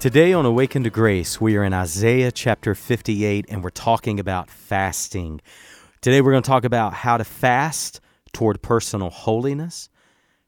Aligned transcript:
Today 0.00 0.32
on 0.32 0.46
Awaken 0.46 0.82
to 0.84 0.88
Grace, 0.88 1.42
we 1.42 1.58
are 1.58 1.62
in 1.62 1.74
Isaiah 1.74 2.32
chapter 2.32 2.74
58 2.74 3.44
and 3.50 3.62
we're 3.62 3.68
talking 3.68 4.18
about 4.18 4.48
fasting. 4.48 5.42
Today 6.00 6.22
we're 6.22 6.30
going 6.30 6.42
to 6.42 6.48
talk 6.48 6.64
about 6.64 6.94
how 6.94 7.18
to 7.18 7.24
fast 7.24 8.00
toward 8.32 8.62
personal 8.62 9.10
holiness, 9.10 9.90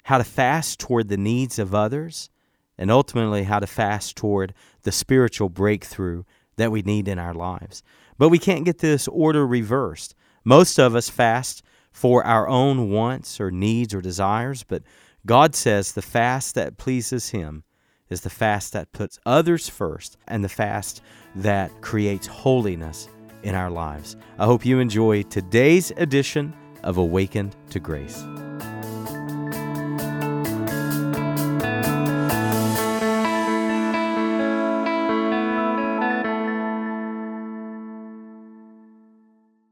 how 0.05 0.17
to 0.17 0.25
fast 0.25 0.81
toward 0.81 1.09
the 1.09 1.19
needs 1.19 1.59
of 1.59 1.75
others, 1.75 2.31
and 2.79 2.91
ultimately 2.91 3.43
how 3.43 3.59
to 3.59 3.67
fast 3.67 4.17
toward 4.17 4.55
the 4.85 4.91
spiritual 4.91 5.51
breakthrough 5.51 6.23
that 6.57 6.73
we 6.73 6.81
need 6.81 7.07
in 7.07 7.19
our 7.19 7.35
lives. 7.35 7.83
But 8.17 8.31
we 8.31 8.39
can't 8.39 8.65
get 8.65 8.79
this 8.79 9.07
order 9.07 9.47
reversed. 9.47 10.15
Most 10.45 10.79
of 10.79 10.95
us 10.97 11.11
fast 11.11 11.63
for 11.91 12.25
our 12.25 12.49
own 12.49 12.89
wants 12.89 13.39
or 13.39 13.51
needs 13.51 13.93
or 13.93 14.01
desires, 14.01 14.63
but 14.63 14.83
God 15.27 15.55
says 15.55 15.93
the 15.93 16.01
fast 16.01 16.55
that 16.55 16.79
pleases 16.79 17.29
Him 17.29 17.65
is 18.13 18.21
the 18.21 18.31
fast 18.31 18.75
that 18.75 18.93
puts 18.93 19.19
others 19.27 19.69
first 19.69 20.19
and 20.29 20.45
the 20.45 20.49
fast 20.49 21.03
that 21.35 21.81
creates 21.81 22.27
holiness 22.27 23.09
in 23.43 23.55
our 23.55 23.71
lives. 23.71 24.17
I 24.39 24.45
hope 24.45 24.65
you 24.65 24.79
enjoy 24.79 25.23
today's 25.23 25.91
edition 25.97 26.55
of 26.85 26.99
Awakened 26.99 27.57
to 27.71 27.81
Grace. 27.81 28.23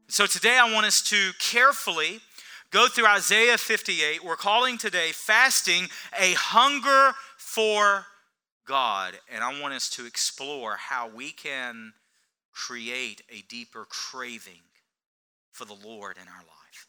So 0.09 0.25
today 0.25 0.57
I 0.57 0.69
want 0.73 0.85
us 0.85 1.01
to 1.03 1.31
carefully 1.39 2.19
go 2.71 2.87
through 2.87 3.05
Isaiah 3.05 3.57
58. 3.57 4.23
We're 4.23 4.35
calling 4.35 4.77
today 4.77 5.11
fasting 5.13 5.87
a 6.19 6.33
hunger 6.33 7.13
for 7.37 8.07
God, 8.65 9.17
and 9.33 9.43
I 9.43 9.59
want 9.59 9.73
us 9.73 9.89
to 9.91 10.05
explore 10.05 10.75
how 10.77 11.09
we 11.09 11.31
can 11.31 11.93
create 12.53 13.21
a 13.29 13.43
deeper 13.49 13.85
craving 13.89 14.61
for 15.51 15.65
the 15.65 15.77
Lord 15.85 16.17
in 16.17 16.27
our 16.27 16.43
life. 16.43 16.87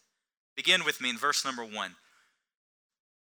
Begin 0.55 0.85
with 0.85 1.01
me 1.01 1.09
in 1.09 1.17
verse 1.17 1.43
number 1.43 1.63
one. 1.63 1.95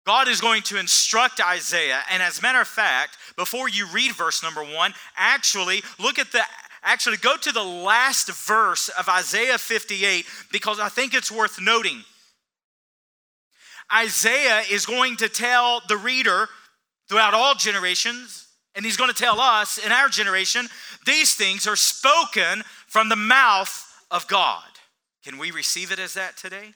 God 0.06 0.28
is 0.28 0.40
going 0.40 0.62
to 0.62 0.78
instruct 0.78 1.40
Isaiah, 1.40 2.00
and 2.10 2.22
as 2.22 2.38
a 2.38 2.42
matter 2.42 2.60
of 2.60 2.68
fact, 2.68 3.18
before 3.36 3.68
you 3.68 3.86
read 3.92 4.12
verse 4.12 4.42
number 4.42 4.62
one, 4.64 4.94
actually 5.16 5.82
look 5.98 6.18
at 6.18 6.32
the 6.32 6.40
actually 6.82 7.18
go 7.18 7.36
to 7.36 7.52
the 7.52 7.62
last 7.62 8.30
verse 8.32 8.88
of 8.88 9.08
Isaiah 9.08 9.58
58 9.58 10.24
because 10.50 10.80
I 10.80 10.88
think 10.88 11.12
it's 11.12 11.30
worth 11.30 11.60
noting. 11.60 12.02
Isaiah 13.92 14.62
is 14.70 14.86
going 14.86 15.16
to 15.16 15.28
tell 15.28 15.82
the 15.88 15.96
reader 15.96 16.48
throughout 17.10 17.34
all 17.34 17.56
generations, 17.56 18.46
and 18.76 18.84
he's 18.84 18.96
going 18.96 19.10
to 19.12 19.22
tell 19.22 19.40
us 19.40 19.78
in 19.84 19.90
our 19.90 20.08
generation, 20.08 20.68
these 21.04 21.34
things 21.34 21.66
are 21.66 21.74
spoken 21.74 22.62
from 22.86 23.08
the 23.08 23.16
mouth 23.16 23.84
of 24.12 24.28
God. 24.28 24.62
Can 25.24 25.36
we 25.36 25.50
receive 25.50 25.90
it 25.90 25.98
as 25.98 26.14
that 26.14 26.36
today? 26.36 26.72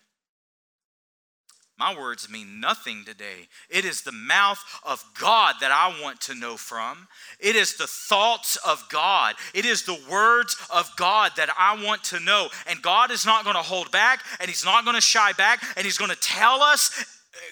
My 1.79 1.97
words 1.97 2.29
mean 2.29 2.59
nothing 2.59 3.05
today. 3.05 3.49
It 3.71 3.85
is 3.85 4.03
the 4.03 4.11
mouth 4.11 4.59
of 4.83 5.05
God 5.21 5.55
that 5.61 5.71
I 5.71 6.03
want 6.03 6.21
to 6.23 6.35
know 6.35 6.57
from. 6.57 7.07
It 7.39 7.55
is 7.55 7.77
the 7.77 7.87
thoughts 7.87 8.57
of 8.67 8.85
God. 8.91 9.37
It 9.55 9.65
is 9.65 9.85
the 9.85 10.01
words 10.11 10.57
of 10.69 10.91
God 10.97 11.31
that 11.37 11.51
I 11.57 11.81
want 11.85 12.03
to 12.05 12.19
know. 12.19 12.49
And 12.69 12.83
God 12.83 13.13
is 13.13 13.25
not 13.25 13.45
going 13.45 13.57
to 13.57 13.63
hold 13.63 13.93
back 13.93 14.25
and 14.41 14.49
He's 14.49 14.65
not 14.65 14.85
going 14.85 14.97
to 14.97 15.01
shy 15.01 15.33
back 15.33 15.63
and 15.77 15.85
He's 15.85 15.99
going 15.99 16.11
to 16.11 16.21
tell 16.21 16.61
us 16.61 16.91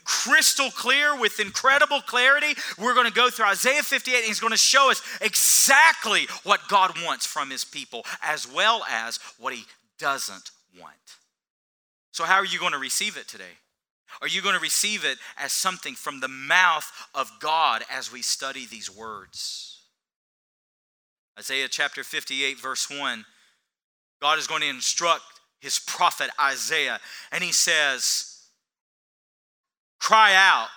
crystal 0.04 0.70
clear 0.70 1.18
with 1.18 1.40
incredible 1.40 2.00
clarity. 2.00 2.54
We're 2.78 2.94
going 2.94 3.06
to 3.06 3.12
go 3.12 3.30
through 3.30 3.46
Isaiah 3.46 3.82
58 3.82 4.16
and 4.16 4.24
he's 4.24 4.40
going 4.40 4.52
to 4.52 4.56
show 4.56 4.90
us 4.90 5.02
exactly 5.20 6.26
what 6.44 6.68
God 6.68 6.92
wants 7.04 7.26
from 7.26 7.50
his 7.50 7.64
people 7.64 8.04
as 8.22 8.50
well 8.50 8.82
as 8.90 9.18
what 9.38 9.54
he 9.54 9.64
doesn't 9.98 10.50
want. 10.80 10.96
So, 12.12 12.24
how 12.24 12.36
are 12.36 12.44
you 12.44 12.58
going 12.58 12.72
to 12.72 12.78
receive 12.78 13.16
it 13.16 13.28
today? 13.28 13.44
Are 14.20 14.28
you 14.28 14.42
going 14.42 14.54
to 14.54 14.60
receive 14.60 15.04
it 15.04 15.18
as 15.38 15.52
something 15.52 15.94
from 15.94 16.20
the 16.20 16.28
mouth 16.28 16.90
of 17.14 17.30
God 17.40 17.82
as 17.90 18.12
we 18.12 18.20
study 18.20 18.66
these 18.66 18.94
words? 18.94 19.80
Isaiah 21.38 21.68
chapter 21.68 22.04
58, 22.04 22.60
verse 22.60 22.90
1, 22.90 23.24
God 24.20 24.38
is 24.38 24.46
going 24.46 24.60
to 24.60 24.68
instruct 24.68 25.24
his 25.60 25.78
prophet 25.78 26.28
Isaiah, 26.38 27.00
and 27.30 27.42
he 27.42 27.52
says, 27.52 28.31
Cry 30.02 30.34
out 30.34 30.68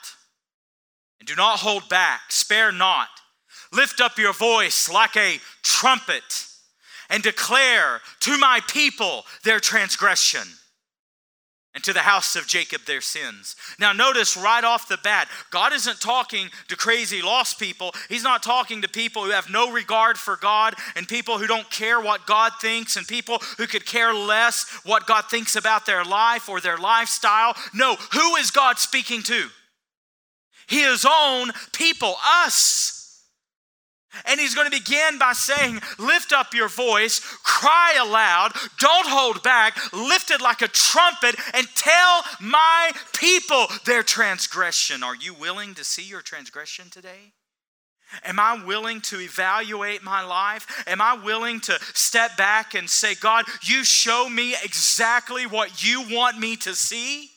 and 1.19 1.27
do 1.27 1.35
not 1.35 1.57
hold 1.57 1.89
back, 1.89 2.21
spare 2.29 2.71
not. 2.71 3.07
Lift 3.73 3.99
up 3.99 4.19
your 4.19 4.33
voice 4.33 4.87
like 4.87 5.17
a 5.17 5.39
trumpet 5.63 6.45
and 7.09 7.23
declare 7.23 8.01
to 8.19 8.37
my 8.37 8.61
people 8.67 9.25
their 9.43 9.59
transgression 9.59 10.47
and 11.75 11.83
to 11.83 11.93
the 11.93 11.99
house 11.99 12.37
of 12.37 12.47
Jacob 12.47 12.85
their 12.85 13.01
sins. 13.01 13.55
Now, 13.79 13.91
notice 13.91 14.37
right 14.37 14.63
off 14.63 14.87
the 14.87 14.97
bat, 14.97 15.27
God 15.51 15.73
isn't 15.73 15.99
talking 15.99 16.49
to 16.69 16.75
crazy 16.77 17.21
lost 17.21 17.59
people. 17.59 17.93
He's 18.07 18.23
not 18.23 18.41
talking 18.41 18.81
to 18.81 18.87
people 18.87 19.25
who 19.25 19.31
have 19.31 19.49
no 19.49 19.71
regard 19.71 20.17
for 20.17 20.37
God 20.37 20.75
and 20.95 21.07
people 21.07 21.37
who 21.37 21.47
don't 21.47 21.69
care 21.69 21.99
what 21.99 22.25
God 22.25 22.53
thinks 22.61 22.95
and 22.95 23.05
people 23.05 23.39
who 23.57 23.67
could 23.67 23.85
care 23.85 24.13
less 24.13 24.65
what 24.85 25.05
God 25.05 25.25
thinks 25.29 25.57
about 25.57 25.85
their 25.85 26.05
life 26.05 26.47
or 26.47 26.61
their 26.61 26.77
lifestyle. 26.77 27.55
No, 27.73 27.95
who 28.13 28.37
is 28.37 28.51
God 28.51 28.79
speaking 28.79 29.21
to? 29.23 29.49
His 30.67 31.05
own 31.05 31.51
people, 31.73 32.15
us. 32.43 33.04
And 34.25 34.39
he's 34.39 34.55
going 34.55 34.69
to 34.69 34.77
begin 34.77 35.17
by 35.19 35.33
saying, 35.33 35.81
Lift 35.99 36.31
up 36.31 36.53
your 36.53 36.69
voice, 36.69 37.19
cry 37.43 37.97
aloud, 37.99 38.53
don't 38.79 39.07
hold 39.07 39.43
back, 39.43 39.77
lift 39.93 40.31
it 40.31 40.41
like 40.41 40.61
a 40.61 40.67
trumpet, 40.67 41.35
and 41.53 41.67
tell 41.75 42.23
my 42.39 42.91
people 43.13 43.67
their 43.85 44.03
transgression. 44.03 45.03
Are 45.03 45.15
you 45.15 45.33
willing 45.33 45.75
to 45.75 45.83
see 45.83 46.03
your 46.03 46.21
transgression 46.21 46.89
today? 46.89 47.33
Am 48.23 48.39
I 48.39 48.63
willing 48.63 49.01
to 49.01 49.19
evaluate 49.19 50.03
my 50.03 50.21
life? 50.21 50.83
Am 50.87 51.01
I 51.01 51.15
willing 51.15 51.59
to 51.61 51.77
step 51.93 52.37
back 52.37 52.73
and 52.75 52.89
say, 52.89 53.15
God, 53.15 53.45
you 53.63 53.83
show 53.83 54.29
me 54.29 54.55
exactly 54.63 55.45
what 55.45 55.83
you 55.83 56.05
want 56.09 56.39
me 56.39 56.55
to 56.57 56.75
see? 56.75 57.31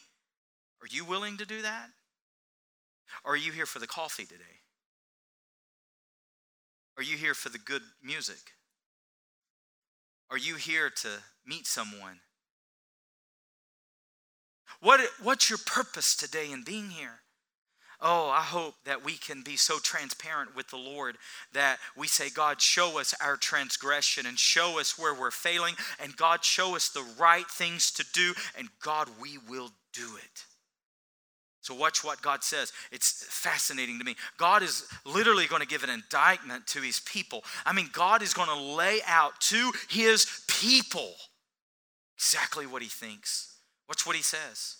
Are 0.82 0.86
you 0.88 1.04
willing 1.04 1.38
to 1.38 1.46
do 1.46 1.62
that? 1.62 1.88
Or 3.24 3.32
are 3.32 3.36
you 3.36 3.52
here 3.52 3.66
for 3.66 3.78
the 3.78 3.86
coffee 3.86 4.24
today? 4.24 4.44
Are 6.98 7.04
you 7.04 7.16
here 7.16 7.34
for 7.34 7.48
the 7.48 7.58
good 7.58 7.82
music? 8.02 8.54
Are 10.32 10.36
you 10.36 10.56
here 10.56 10.90
to 10.90 11.08
meet 11.46 11.68
someone? 11.68 12.18
What, 14.80 15.00
what's 15.22 15.48
your 15.48 15.60
purpose 15.64 16.16
today 16.16 16.50
in 16.50 16.64
being 16.64 16.90
here? 16.90 17.20
Oh, 18.00 18.28
I 18.28 18.42
hope 18.42 18.74
that 18.84 19.04
we 19.04 19.12
can 19.12 19.42
be 19.42 19.56
so 19.56 19.78
transparent 19.78 20.56
with 20.56 20.70
the 20.70 20.76
Lord 20.76 21.18
that 21.52 21.78
we 21.96 22.08
say, 22.08 22.30
God, 22.30 22.60
show 22.60 22.98
us 22.98 23.14
our 23.20 23.36
transgression 23.36 24.26
and 24.26 24.38
show 24.38 24.80
us 24.80 24.98
where 24.98 25.14
we're 25.14 25.30
failing, 25.30 25.74
and 26.00 26.16
God, 26.16 26.44
show 26.44 26.74
us 26.74 26.88
the 26.88 27.06
right 27.18 27.48
things 27.48 27.92
to 27.92 28.04
do, 28.12 28.34
and 28.56 28.68
God, 28.82 29.08
we 29.20 29.38
will 29.48 29.70
do 29.92 30.16
it. 30.16 30.44
So, 31.68 31.74
watch 31.74 32.02
what 32.02 32.22
God 32.22 32.42
says. 32.42 32.72
It's 32.90 33.26
fascinating 33.28 33.98
to 33.98 34.04
me. 34.06 34.16
God 34.38 34.62
is 34.62 34.88
literally 35.04 35.46
going 35.46 35.60
to 35.60 35.68
give 35.68 35.84
an 35.84 35.90
indictment 35.90 36.66
to 36.68 36.80
his 36.80 36.98
people. 37.00 37.44
I 37.66 37.74
mean, 37.74 37.90
God 37.92 38.22
is 38.22 38.32
going 38.32 38.48
to 38.48 38.58
lay 38.58 39.00
out 39.06 39.38
to 39.42 39.70
his 39.90 40.44
people 40.48 41.12
exactly 42.16 42.66
what 42.66 42.80
he 42.80 42.88
thinks. 42.88 43.58
Watch 43.86 44.06
what 44.06 44.16
he 44.16 44.22
says. 44.22 44.76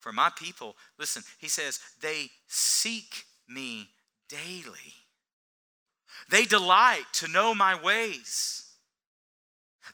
For 0.00 0.12
my 0.12 0.30
people, 0.36 0.74
listen, 0.98 1.22
he 1.38 1.48
says, 1.48 1.78
they 2.00 2.26
seek 2.48 3.22
me 3.48 3.88
daily. 4.28 4.94
They 6.28 6.44
delight 6.44 7.04
to 7.12 7.28
know 7.28 7.54
my 7.54 7.80
ways. 7.80 8.61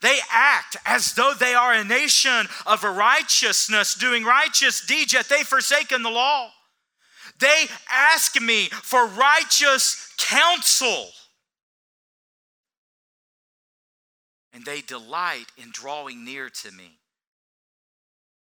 They 0.00 0.19
act 0.31 0.77
as 0.85 1.15
though 1.15 1.33
they 1.39 1.55
are 1.55 1.73
a 1.73 1.85
nation 1.85 2.47
of 2.67 2.85
righteousness, 2.85 3.95
doing 3.95 4.25
righteous 4.25 4.85
deeds, 4.85 5.12
yet 5.12 5.29
they've 5.29 5.47
forsaken 5.47 6.03
the 6.03 6.11
law. 6.11 6.50
They 7.39 7.67
ask 7.91 8.41
me 8.41 8.67
for 8.67 9.06
righteous 9.06 10.12
counsel. 10.19 11.09
And 14.53 14.65
they 14.65 14.81
delight 14.81 15.47
in 15.56 15.71
drawing 15.73 16.25
near 16.25 16.49
to 16.49 16.73
me. 16.73 16.99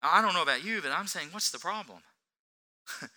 I 0.03 0.23
don't 0.23 0.35
know 0.35 0.43
about 0.43 0.65
you, 0.65 0.81
but 0.81 0.93
I'm 0.93 1.09
saying, 1.09 1.29
what's 1.33 1.51
the 1.51 1.59
problem? 1.59 1.99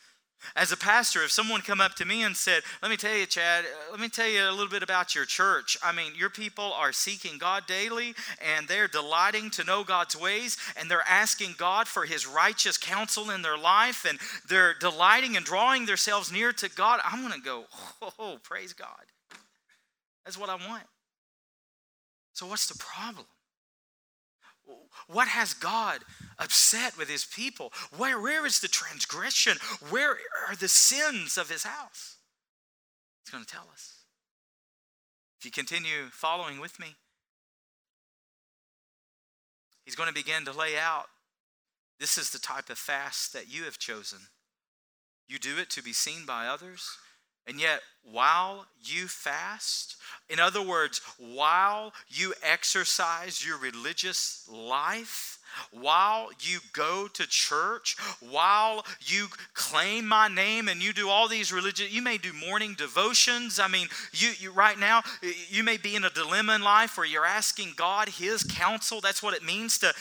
As 0.56 0.72
a 0.72 0.78
pastor, 0.78 1.24
if 1.24 1.32
someone 1.32 1.62
come 1.62 1.82
up 1.82 1.96
to 1.96 2.06
me 2.06 2.24
and 2.24 2.36
said, 2.36 2.64
"Let 2.82 2.92
me 2.92 2.98
tell 2.98 3.16
you, 3.16 3.26
Chad, 3.26 3.66
uh, 3.66 3.92
let 3.92 4.00
me 4.00 4.10
tell 4.10 4.28
you 4.28 4.44
a 4.44 4.52
little 4.52 4.70
bit 4.70 4.84
about 4.84 5.16
your 5.16 5.26
church. 5.26 5.78
I 5.84 5.92
mean, 5.92 6.16
your 6.16 6.30
people 6.30 6.74
are 6.74 6.92
seeking 6.92 7.38
God 7.38 7.68
daily 7.68 8.16
and 8.40 8.68
they're 8.68 8.88
delighting 8.88 9.50
to 9.52 9.64
know 9.64 9.84
God's 9.84 10.16
ways 10.16 10.58
and 10.76 10.90
they're 10.90 11.08
asking 11.08 11.56
God 11.58 11.88
for 11.88 12.06
his 12.06 12.28
righteous 12.28 12.78
counsel 12.78 13.30
in 13.30 13.42
their 13.42 13.58
life 13.58 14.06
and 14.06 14.20
they're 14.48 14.74
delighting 14.74 15.38
and 15.38 15.46
drawing 15.46 15.86
themselves 15.86 16.32
near 16.32 16.52
to 16.54 16.70
God." 16.70 17.00
I'm 17.04 17.22
going 17.22 17.34
to 17.34 17.46
go, 17.46 17.68
"Oh, 18.20 18.40
praise 18.44 18.74
God." 18.74 19.06
That's 20.26 20.38
what 20.38 20.50
I 20.50 20.56
want. 20.56 20.84
So 22.34 22.46
what's 22.46 22.68
the 22.68 22.78
problem? 22.78 23.28
What 25.12 25.28
has 25.28 25.54
God 25.54 26.02
upset 26.40 26.98
with 26.98 27.10
his 27.10 27.26
people? 27.26 27.74
Where, 27.98 28.20
where 28.20 28.46
is 28.46 28.60
the 28.60 28.68
transgression? 28.68 29.58
Where 29.90 30.18
are 30.48 30.56
the 30.56 30.68
sins 30.68 31.38
of 31.38 31.50
his 31.50 31.64
house? 31.64 32.18
He's 33.24 33.32
going 33.32 33.44
to 33.44 33.52
tell 33.52 33.68
us. 33.72 33.96
If 35.40 35.46
you 35.46 35.52
continue 35.52 36.10
following 36.12 36.60
with 36.60 36.80
me, 36.80 36.96
he's 39.86 39.96
going 39.96 40.08
to 40.08 40.14
begin 40.14 40.46
to 40.46 40.52
lay 40.52 40.78
out 40.78 41.08
this 42.00 42.18
is 42.18 42.32
the 42.32 42.40
type 42.40 42.70
of 42.72 42.80
fast 42.80 43.32
that 43.34 43.54
you 43.54 43.64
have 43.66 43.78
chosen. 43.78 44.20
You 45.28 45.38
do 45.38 45.60
it 45.60 45.70
to 45.72 45.84
be 45.84 45.94
seen 45.94 46.26
by 46.26 46.48
others. 46.48 46.98
And 47.48 47.60
yet, 47.60 47.82
while 48.04 48.66
you 48.84 49.08
fast, 49.08 49.96
in 50.30 50.40
other 50.40 50.62
words, 50.62 51.02
while 51.18 51.94
you 52.08 52.34
exercise 52.44 53.46
your 53.46 53.58
religious 53.58 54.48
life, 54.50 55.40
while 55.72 56.30
you 56.40 56.60
go 56.74 57.08
to 57.14 57.28
church, 57.28 57.96
while 58.20 58.86
you 59.02 59.28
claim 59.54 60.08
my 60.08 60.28
name 60.28 60.68
and 60.68 60.82
you 60.82 60.94
do 60.94 61.10
all 61.10 61.28
these 61.28 61.52
religious, 61.52 61.92
you 61.92 62.02
may 62.02 62.18
do 62.18 62.34
morning 62.34 62.76
devotions. 62.78 63.60
I 63.60 63.68
mean, 63.68 63.88
you, 64.14 64.32
you 64.40 64.52
right 64.52 64.78
now, 64.78 65.02
you 65.50 65.64
may 65.64 65.78
be 65.78 65.96
in 65.96 66.04
a 66.04 66.10
dilemma 66.10 66.56
in 66.56 66.62
life 66.62 66.98
where 66.98 67.06
you're 67.06 67.26
asking 67.26 67.74
God 67.76 68.10
His 68.10 68.44
counsel. 68.44 69.02
That's 69.02 69.24
what 69.24 69.34
it 69.34 69.44
means 69.44 69.78
to, 69.80 69.94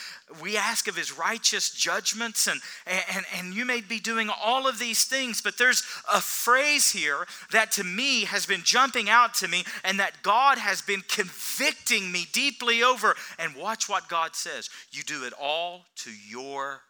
we 0.43 0.57
ask 0.57 0.89
of 0.89 0.97
His 0.97 1.17
righteous 1.17 1.71
judgments, 1.71 2.47
and, 2.47 2.61
and, 2.87 3.25
and 3.37 3.55
you 3.55 3.65
may 3.65 3.81
be 3.81 3.99
doing 3.99 4.31
all 4.43 4.67
of 4.67 4.79
these 4.79 5.05
things, 5.05 5.41
but 5.41 5.59
there's 5.59 5.83
a 6.13 6.21
phrase 6.21 6.91
here 6.91 7.27
that 7.53 7.73
to 7.73 7.85
me 7.85 8.25
has 8.25 8.47
been 8.47 8.63
jumping 8.63 9.09
out 9.09 9.35
to 9.35 9.49
me 9.49 9.65
and 9.85 9.99
that 9.99 10.23
God 10.23 10.59
has 10.59 10.83
been 10.83 11.03
convicting 11.03 12.11
me 12.11 12.27
deeply 12.33 12.83
over. 12.83 13.15
And 13.39 13.55
watch 13.55 13.89
what 13.89 14.09
God 14.09 14.35
says 14.35 14.71
you 14.93 15.03
do 15.03 15.25
it 15.25 15.33
all 15.41 15.87
to 15.97 16.11
your 16.29 16.83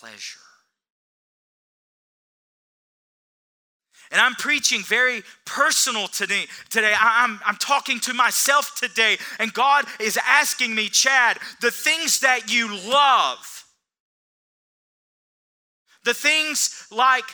pleasure. 0.00 0.40
And 4.10 4.20
I'm 4.20 4.34
preaching 4.34 4.82
very 4.82 5.22
personal 5.44 6.06
today. 6.06 6.44
Today, 6.70 6.94
I'm, 6.98 7.40
I'm 7.44 7.56
talking 7.56 7.98
to 8.00 8.14
myself 8.14 8.76
today, 8.76 9.16
and 9.38 9.52
God 9.52 9.84
is 10.00 10.18
asking 10.24 10.74
me, 10.74 10.88
Chad, 10.88 11.38
the 11.60 11.72
things 11.72 12.20
that 12.20 12.52
you 12.52 12.68
love, 12.88 13.64
the 16.04 16.14
things 16.14 16.86
like 16.90 17.24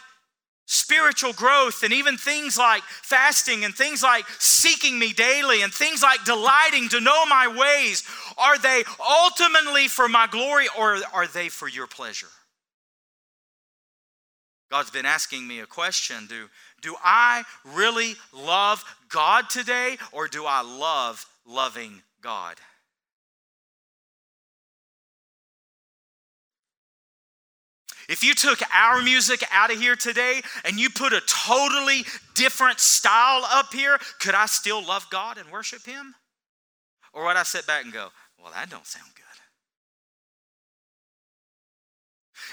spiritual 0.72 1.34
growth 1.34 1.82
and 1.82 1.92
even 1.92 2.16
things 2.16 2.56
like 2.56 2.82
fasting 2.82 3.62
and 3.62 3.74
things 3.74 4.02
like 4.02 4.24
seeking 4.38 4.98
me 4.98 5.12
daily 5.12 5.60
and 5.60 5.72
things 5.72 6.02
like 6.02 6.24
delighting 6.24 6.88
to 6.88 6.98
know 6.98 7.26
my 7.26 7.46
ways, 7.46 8.02
are 8.38 8.56
they 8.56 8.82
ultimately 8.98 9.86
for 9.86 10.08
my 10.08 10.26
glory 10.26 10.66
or 10.78 10.96
are 11.12 11.26
they 11.26 11.50
for 11.50 11.68
your 11.68 11.86
pleasure? 11.86 12.28
God's 14.70 14.90
been 14.90 15.04
asking 15.04 15.46
me 15.46 15.60
a 15.60 15.66
question 15.66 16.26
do, 16.26 16.48
do 16.80 16.96
I 17.04 17.44
really 17.74 18.14
love 18.32 18.82
God 19.10 19.50
today 19.50 19.98
or 20.10 20.26
do 20.26 20.46
I 20.46 20.62
love 20.62 21.26
loving 21.46 22.02
God? 22.22 22.56
If 28.12 28.22
you 28.22 28.34
took 28.34 28.60
our 28.74 29.00
music 29.00 29.42
out 29.50 29.72
of 29.72 29.80
here 29.80 29.96
today 29.96 30.42
and 30.66 30.78
you 30.78 30.90
put 30.90 31.14
a 31.14 31.22
totally 31.22 32.04
different 32.34 32.78
style 32.78 33.42
up 33.50 33.72
here, 33.72 33.98
could 34.20 34.34
I 34.34 34.44
still 34.44 34.86
love 34.86 35.06
God 35.10 35.38
and 35.38 35.50
worship 35.50 35.86
Him? 35.86 36.14
Or 37.14 37.24
would 37.24 37.38
I 37.38 37.42
sit 37.42 37.66
back 37.66 37.84
and 37.84 37.92
go, 37.92 38.08
well, 38.38 38.52
that 38.52 38.68
don't 38.68 38.86
sound 38.86 39.06
good? 39.14 39.24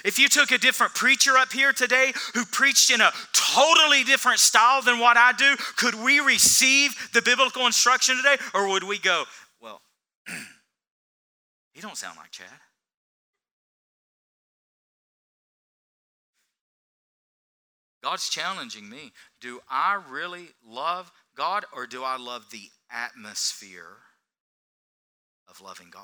If 0.06 0.18
you 0.18 0.30
took 0.30 0.52
a 0.52 0.58
different 0.58 0.96
preacher 0.96 1.38
up 1.38 1.52
here 1.52 1.74
today 1.74 2.14
who 2.34 2.46
preached 2.46 2.90
in 2.90 3.02
a 3.02 3.12
totally 3.34 4.06
different 4.06 4.40
style 4.40 4.82
than 4.82 4.98
what 5.00 5.18
I 5.18 5.34
do, 5.34 5.58
could 5.76 5.96
we 5.96 6.22
receive 6.22 6.96
the 7.14 7.22
biblical 7.22 7.66
instruction 7.66 8.16
today? 8.16 8.38
Or 8.54 8.70
would 8.70 8.86
we 8.86 8.98
go, 8.98 9.26
well, 9.62 9.82
he 11.74 11.82
don't 11.82 11.98
sound 11.98 12.16
like 12.16 12.32
Chad? 12.32 12.48
God's 18.02 18.30
challenging 18.30 18.90
me. 18.90 19.12
Do 19.42 19.60
I 19.70 20.02
really 20.10 20.50
love 20.66 21.12
God 21.36 21.66
or 21.74 21.86
do 21.86 22.04
I 22.04 22.18
love 22.18 22.46
the 22.52 22.70
atmosphere 22.92 23.98
of 25.50 25.62
loving 25.62 25.90
God? 25.92 26.04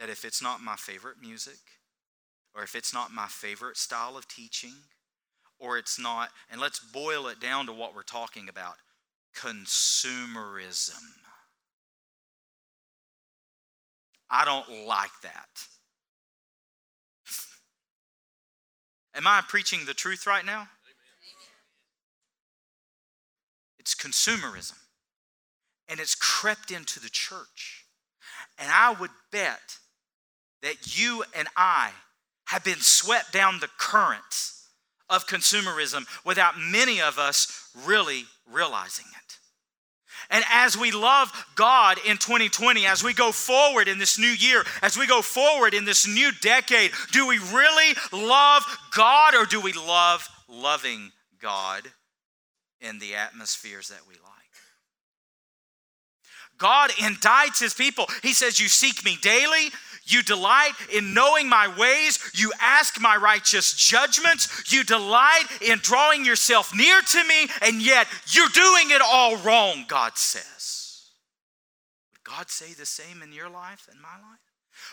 That 0.00 0.10
if 0.10 0.24
it's 0.24 0.42
not 0.42 0.60
my 0.60 0.76
favorite 0.76 1.18
music, 1.20 1.60
or 2.54 2.62
if 2.62 2.74
it's 2.74 2.92
not 2.92 3.12
my 3.12 3.26
favorite 3.26 3.76
style 3.76 4.16
of 4.16 4.28
teaching, 4.28 4.74
or 5.58 5.78
it's 5.78 5.98
not, 5.98 6.30
and 6.50 6.60
let's 6.60 6.80
boil 6.80 7.28
it 7.28 7.40
down 7.40 7.66
to 7.66 7.72
what 7.72 7.94
we're 7.94 8.02
talking 8.02 8.48
about 8.48 8.74
consumerism. 9.34 11.02
I 14.28 14.44
don't 14.44 14.86
like 14.86 15.20
that. 15.22 15.66
Am 19.14 19.26
I 19.26 19.42
preaching 19.46 19.80
the 19.84 19.94
truth 19.94 20.26
right 20.26 20.44
now? 20.44 20.68
It's 23.78 23.94
consumerism. 23.94 24.78
And 25.88 26.00
it's 26.00 26.14
crept 26.14 26.70
into 26.70 27.00
the 27.00 27.10
church. 27.10 27.84
And 28.58 28.70
I 28.72 28.92
would 28.92 29.10
bet 29.30 29.78
that 30.62 30.96
you 30.98 31.24
and 31.36 31.48
I 31.56 31.90
have 32.46 32.64
been 32.64 32.80
swept 32.80 33.32
down 33.32 33.58
the 33.60 33.68
current 33.78 34.52
of 35.10 35.26
consumerism 35.26 36.06
without 36.24 36.58
many 36.58 37.00
of 37.00 37.18
us 37.18 37.68
really 37.84 38.24
realizing 38.50 39.06
it. 39.06 39.38
And 40.30 40.44
as 40.50 40.76
we 40.76 40.90
love 40.90 41.30
God 41.54 41.98
in 42.06 42.16
2020, 42.16 42.86
as 42.86 43.04
we 43.04 43.12
go 43.12 43.32
forward 43.32 43.88
in 43.88 43.98
this 43.98 44.18
new 44.18 44.26
year, 44.26 44.64
as 44.82 44.96
we 44.96 45.06
go 45.06 45.22
forward 45.22 45.74
in 45.74 45.84
this 45.84 46.06
new 46.06 46.30
decade, 46.40 46.92
do 47.12 47.26
we 47.26 47.38
really 47.38 47.94
love 48.12 48.64
God 48.94 49.34
or 49.34 49.44
do 49.44 49.60
we 49.60 49.72
love 49.72 50.28
loving 50.48 51.12
God 51.40 51.82
in 52.80 52.98
the 52.98 53.14
atmospheres 53.14 53.88
that 53.88 54.06
we 54.08 54.14
like? 54.14 54.32
God 56.58 56.90
indicts 56.90 57.60
his 57.60 57.74
people. 57.74 58.06
He 58.22 58.32
says, 58.32 58.60
You 58.60 58.68
seek 58.68 59.04
me 59.04 59.18
daily. 59.20 59.70
You 60.04 60.22
delight 60.22 60.72
in 60.92 61.14
knowing 61.14 61.48
my 61.48 61.72
ways. 61.78 62.18
You 62.34 62.52
ask 62.60 63.00
my 63.00 63.16
righteous 63.16 63.74
judgments. 63.74 64.72
You 64.72 64.84
delight 64.84 65.44
in 65.60 65.78
drawing 65.78 66.24
yourself 66.24 66.74
near 66.74 67.00
to 67.00 67.24
me, 67.24 67.48
and 67.62 67.80
yet 67.80 68.06
you're 68.28 68.48
doing 68.48 68.90
it 68.90 69.02
all 69.02 69.36
wrong, 69.36 69.84
God 69.86 70.18
says. 70.18 71.10
Would 72.12 72.24
God 72.24 72.50
say 72.50 72.72
the 72.72 72.86
same 72.86 73.22
in 73.22 73.32
your 73.32 73.48
life 73.48 73.88
and 73.90 74.00
my 74.00 74.08
life? 74.08 74.40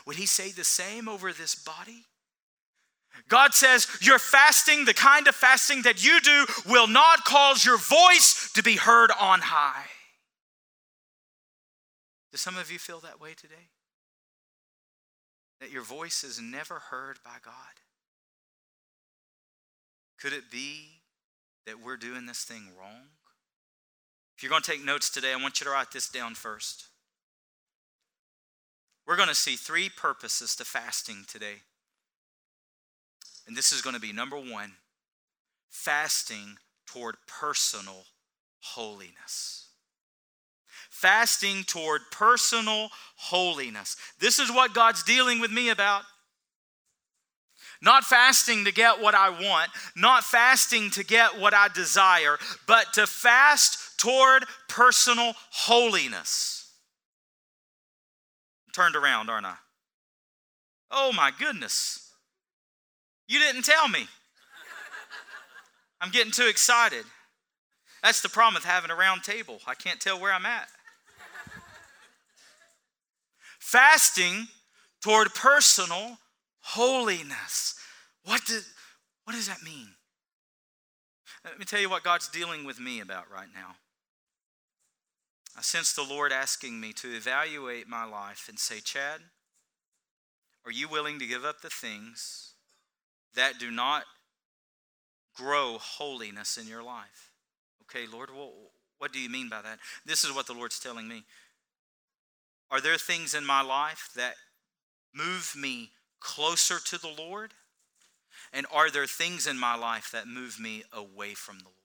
Would 0.06 0.18
He 0.18 0.26
say 0.26 0.52
the 0.52 0.64
same 0.64 1.10
over 1.10 1.34
this 1.34 1.56
body? 1.56 2.06
God 3.28 3.54
says, 3.54 3.88
Your 4.02 4.20
fasting, 4.20 4.86
the 4.86 4.94
kind 4.94 5.28
of 5.28 5.36
fasting 5.36 5.82
that 5.84 6.06
you 6.06 6.22
do, 6.22 6.46
will 6.68 6.88
not 6.88 7.26
cause 7.26 7.66
your 7.66 7.78
voice 7.78 8.52
to 8.54 8.64
be 8.64 8.76
heard 8.76 9.12
on 9.20 9.42
high. 9.42 9.86
Do 12.32 12.38
some 12.38 12.58
of 12.58 12.72
you 12.72 12.78
feel 12.78 13.00
that 13.00 13.20
way 13.20 13.34
today? 13.34 13.70
That 15.60 15.72
your 15.72 15.84
voice 15.84 16.24
is 16.24 16.42
never 16.42 16.76
heard 16.76 17.20
by 17.24 17.36
God? 17.44 17.54
Could 20.20 20.34
it 20.34 20.52
be 20.52 21.02
that 21.66 21.84
we're 21.84 21.98
doing 21.98 22.26
this 22.26 22.44
thing 22.44 22.72
wrong? 22.78 23.08
If 24.36 24.44
you're 24.44 24.50
going 24.50 24.62
to 24.62 24.72
take 24.72 24.84
notes 24.84 25.10
today, 25.10 25.34
I 25.34 25.42
want 25.42 25.60
you 25.60 25.66
to 25.66 25.72
write 25.72 25.92
this 25.92 26.10
down 26.10 26.34
first. 26.36 26.88
We're 29.06 29.18
going 29.18 29.30
to 29.30 29.36
see 29.36 29.56
three 29.56 29.90
purposes 29.90 30.56
to 30.58 30.66
fasting 30.66 31.26
today. 31.28 31.64
And 33.48 33.58
this 33.58 33.72
is 33.72 33.82
going 33.82 33.96
to 33.96 34.02
be 34.02 34.14
number 34.14 34.38
one 34.38 34.74
fasting 35.70 36.58
toward 36.86 37.16
personal 37.28 38.06
holiness 38.62 39.69
fasting 40.90 41.64
toward 41.64 42.02
personal 42.12 42.90
holiness. 43.16 43.96
This 44.20 44.40
is 44.40 44.52
what 44.52 44.74
God's 44.74 45.04
dealing 45.04 45.40
with 45.40 45.52
me 45.52 45.70
about. 45.70 46.04
Not 47.82 48.04
fasting 48.04 48.66
to 48.66 48.74
get 48.74 49.00
what 49.00 49.16
I 49.16 49.30
want, 49.30 49.70
not 49.96 50.24
fasting 50.24 50.90
to 50.92 51.04
get 51.04 51.40
what 51.40 51.54
I 51.54 51.70
desire, 51.70 52.38
but 52.68 52.94
to 52.94 53.08
fast 53.08 53.98
toward 53.98 54.46
personal 54.68 55.34
holiness. 55.52 56.74
turned 58.74 58.96
around, 58.96 59.30
aren't 59.30 59.46
I? 59.46 59.56
Oh 60.92 61.12
my 61.14 61.32
goodness. 61.38 62.12
You 63.28 63.40
didn't 63.40 63.64
tell 63.64 63.88
me. 63.88 64.08
I'm 66.02 66.12
getting 66.12 66.32
too 66.32 66.48
excited. 66.48 67.06
That's 68.02 68.22
the 68.22 68.30
problem 68.30 68.56
with 68.56 68.64
having 68.64 68.92
a 68.92 68.96
round 68.96 69.24
table. 69.24 69.60
I 69.68 69.76
can't 69.76 70.00
tell 70.00 70.20
where 70.20 70.34
I'm 70.34 70.46
at. 70.46 70.70
Fasting 73.60 74.48
toward 75.02 75.34
personal 75.34 76.18
holiness. 76.62 77.76
What, 78.24 78.42
do, 78.46 78.60
what 79.26 79.34
does 79.34 79.48
that 79.48 79.64
mean? 79.64 79.90
Let 81.44 81.60
me 81.60 81.66
tell 81.66 81.80
you 81.80 81.90
what 81.90 82.04
God's 82.04 82.28
dealing 82.28 82.66
with 82.66 82.80
me 82.80 83.00
about 83.00 83.32
right 83.32 83.48
now. 83.54 83.76
I 85.58 85.62
sense 85.62 85.94
the 85.94 86.04
Lord 86.04 86.32
asking 86.32 86.80
me 86.80 86.94
to 86.94 87.16
evaluate 87.16 87.88
my 87.88 88.06
life 88.06 88.46
and 88.48 88.60
say, 88.60 88.80
Chad, 88.80 89.22
are 90.66 90.72
you 90.72 90.88
willing 90.88 91.20
to 91.20 91.26
give 91.26 91.44
up 91.44 91.62
the 91.62 91.70
things 91.70 92.54
that 93.36 93.60
do 93.60 93.72
not 93.72 94.04
grow 95.36 95.78
holiness 95.80 96.58
in 96.58 96.68
your 96.68 96.84
life? 96.84 97.29
Okay, 97.90 98.06
Lord, 98.12 98.30
well, 98.30 98.52
what 99.00 99.12
do 99.12 99.20
you 99.20 99.30
mean 99.30 99.50
by 99.50 99.62
that? 99.62 99.80
This 100.06 100.24
is 100.24 100.34
what 100.34 100.46
the 100.46 100.54
Lord's 100.54 100.80
telling 100.80 101.08
me. 101.08 101.24
Are 102.70 102.82
there 102.82 102.98
things 102.98 103.34
in 103.34 103.46
my 103.46 103.62
life 103.62 104.10
that 104.16 104.36
move 105.14 105.56
me 105.58 105.90
closer 106.20 106.80
to 106.86 106.98
the 107.00 107.12
Lord? 107.18 107.52
And 108.54 108.66
are 108.72 108.92
there 108.92 109.08
things 109.08 109.48
in 109.48 109.58
my 109.58 109.76
life 109.76 110.12
that 110.12 110.28
move 110.28 110.60
me 110.60 110.84
away 110.94 111.34
from 111.34 111.60
the 111.60 111.66
Lord? 111.66 111.76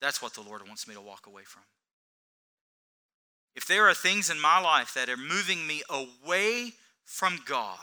That's 0.00 0.20
what 0.22 0.34
the 0.34 0.42
Lord 0.42 0.66
wants 0.66 0.86
me 0.86 0.94
to 0.94 1.00
walk 1.00 1.26
away 1.26 1.42
from. 1.44 1.62
If 3.54 3.66
there 3.66 3.88
are 3.88 3.94
things 3.94 4.30
in 4.30 4.40
my 4.40 4.60
life 4.60 4.94
that 4.94 5.08
are 5.08 5.16
moving 5.16 5.66
me 5.66 5.82
away 5.90 6.72
from 7.04 7.40
God, 7.46 7.78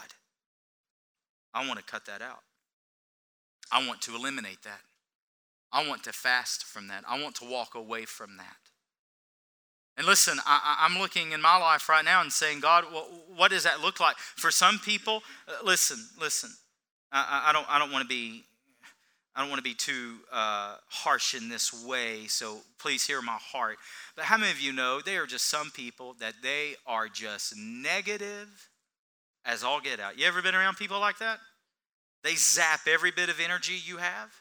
I 1.54 1.68
want 1.68 1.80
to 1.80 1.86
cut 1.86 2.06
that 2.06 2.22
out. 2.22 2.44
I 3.72 3.86
want 3.86 4.02
to 4.04 4.16
eliminate 4.16 4.62
that. 4.64 4.82
I 5.78 5.88
want 5.88 6.04
to 6.06 6.12
fast 6.12 6.64
from 6.64 6.88
that. 6.88 7.04
I 7.08 7.22
want 7.22 7.36
to 7.36 7.46
walk 7.46 7.76
away 7.76 8.06
from 8.06 8.38
that. 8.38 8.58
And 9.96 10.08
listen, 10.08 10.40
I, 10.44 10.88
am 10.90 11.00
looking 11.00 11.34
in 11.34 11.42
my 11.42 11.56
life 11.58 11.88
right 11.88 12.04
now 12.04 12.22
and 12.22 12.34
saying, 12.34 12.62
God, 12.62 12.86
what, 12.92 13.08
what 13.36 13.52
does 13.52 13.64
that 13.64 13.80
look 13.80 14.00
like? 14.00 14.18
For 14.18 14.50
some 14.50 14.80
people, 14.80 15.22
uh, 15.48 15.64
listen, 15.64 16.00
listen. 16.20 16.50
I, 17.12 17.50
I, 17.50 17.54
don't, 17.54 17.68
I 17.70 17.78
don't 17.78 17.92
want 17.92 18.02
to 18.02 18.08
be, 18.08 18.44
I 19.36 19.42
don't 19.42 19.50
want 19.50 19.60
to 19.60 19.64
be 19.64 19.76
too 19.76 20.16
uh, 20.32 20.78
harsh 20.90 21.36
in 21.36 21.48
this 21.48 21.72
way. 21.86 22.26
So 22.26 22.58
please 22.80 23.06
hear 23.06 23.22
my 23.22 23.38
heart. 23.40 23.78
But 24.16 24.26
how 24.26 24.38
many 24.38 24.52
of 24.52 24.60
you 24.60 24.74
know 24.74 25.02
there 25.02 25.22
are 25.22 25.28
just 25.28 25.46
some 25.46 25.70
people 25.70 26.16
that 26.20 26.34
they 26.42 26.74
are 26.88 27.08
just 27.08 27.56
negative 27.56 28.70
as 29.46 29.64
all 29.64 29.80
get 29.80 30.00
out? 30.00 30.18
You 30.18 30.26
ever 30.26 30.42
been 30.42 30.56
around 30.56 30.78
people 30.78 31.00
like 31.00 31.20
that? 31.20 31.38
They 32.24 32.34
zap 32.34 32.88
every 32.88 33.12
bit 33.12 33.30
of 33.30 33.40
energy 33.40 33.80
you 33.86 33.98
have. 33.98 34.32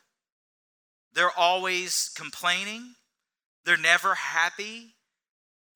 They're 1.17 1.37
always 1.37 2.13
complaining. 2.15 2.95
They're 3.65 3.77
never 3.77 4.15
happy 4.15 4.93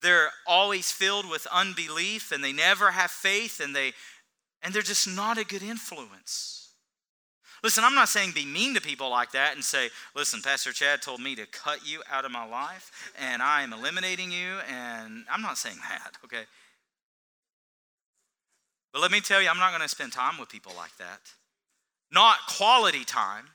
they're 0.01 0.31
always 0.47 0.91
filled 0.91 1.29
with 1.29 1.47
unbelief 1.51 2.31
and 2.31 2.43
they 2.43 2.51
never 2.51 2.91
have 2.91 3.11
faith 3.11 3.59
and 3.59 3.75
they 3.75 3.93
and 4.63 4.73
they're 4.73 4.81
just 4.81 5.07
not 5.07 5.37
a 5.37 5.45
good 5.45 5.63
influence. 5.63 6.69
Listen, 7.63 7.83
I'm 7.83 7.95
not 7.95 8.09
saying 8.09 8.31
be 8.33 8.45
mean 8.45 8.73
to 8.75 8.81
people 8.81 9.09
like 9.09 9.31
that 9.31 9.53
and 9.53 9.63
say, 9.63 9.89
listen, 10.15 10.41
Pastor 10.41 10.71
Chad 10.71 11.01
told 11.01 11.19
me 11.19 11.35
to 11.35 11.45
cut 11.47 11.85
you 11.85 12.01
out 12.11 12.25
of 12.25 12.31
my 12.31 12.45
life 12.47 13.11
and 13.19 13.41
I 13.41 13.61
am 13.61 13.73
eliminating 13.73 14.31
you. 14.31 14.57
And 14.67 15.25
I'm 15.31 15.41
not 15.41 15.57
saying 15.57 15.77
that, 15.89 16.17
okay? 16.25 16.43
But 18.93 19.01
let 19.01 19.11
me 19.11 19.21
tell 19.21 19.41
you, 19.41 19.49
I'm 19.49 19.59
not 19.59 19.71
going 19.71 19.81
to 19.81 19.87
spend 19.87 20.11
time 20.11 20.39
with 20.39 20.49
people 20.49 20.73
like 20.75 20.95
that. 20.97 21.19
Not 22.11 22.37
quality 22.47 23.05
time. 23.05 23.45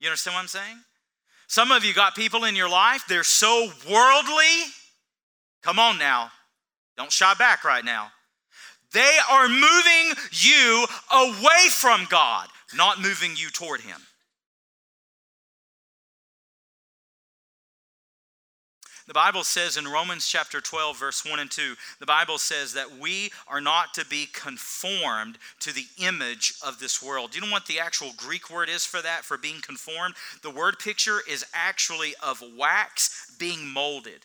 You 0.00 0.08
understand 0.08 0.34
what 0.34 0.42
I'm 0.42 0.48
saying? 0.48 0.78
Some 1.46 1.72
of 1.72 1.84
you 1.84 1.94
got 1.94 2.14
people 2.14 2.44
in 2.44 2.56
your 2.56 2.68
life, 2.68 3.04
they're 3.08 3.22
so 3.22 3.70
worldly 3.90 4.72
Come 5.64 5.78
on 5.78 5.98
now. 5.98 6.30
Don't 6.98 7.10
shy 7.10 7.32
back 7.34 7.64
right 7.64 7.84
now. 7.84 8.08
They 8.92 9.16
are 9.30 9.48
moving 9.48 10.12
you 10.30 10.86
away 11.10 11.68
from 11.70 12.06
God, 12.10 12.48
not 12.74 13.00
moving 13.00 13.32
you 13.34 13.48
toward 13.48 13.80
Him. 13.80 13.96
The 19.06 19.12
Bible 19.12 19.44
says 19.44 19.76
in 19.76 19.86
Romans 19.86 20.26
chapter 20.26 20.62
12, 20.62 20.98
verse 20.98 21.26
1 21.26 21.38
and 21.38 21.50
2, 21.50 21.74
the 22.00 22.06
Bible 22.06 22.38
says 22.38 22.72
that 22.72 22.98
we 22.98 23.30
are 23.46 23.60
not 23.60 23.92
to 23.94 24.06
be 24.06 24.26
conformed 24.32 25.36
to 25.60 25.74
the 25.74 25.86
image 25.98 26.54
of 26.64 26.78
this 26.78 27.02
world. 27.02 27.30
Do 27.30 27.38
you 27.38 27.44
know 27.44 27.52
what 27.52 27.66
the 27.66 27.80
actual 27.80 28.12
Greek 28.16 28.48
word 28.48 28.70
is 28.70 28.86
for 28.86 29.02
that, 29.02 29.26
for 29.26 29.36
being 29.36 29.60
conformed? 29.60 30.14
The 30.42 30.50
word 30.50 30.78
picture 30.78 31.20
is 31.28 31.44
actually 31.52 32.14
of 32.22 32.42
wax 32.56 33.30
being 33.38 33.68
molded. 33.68 34.24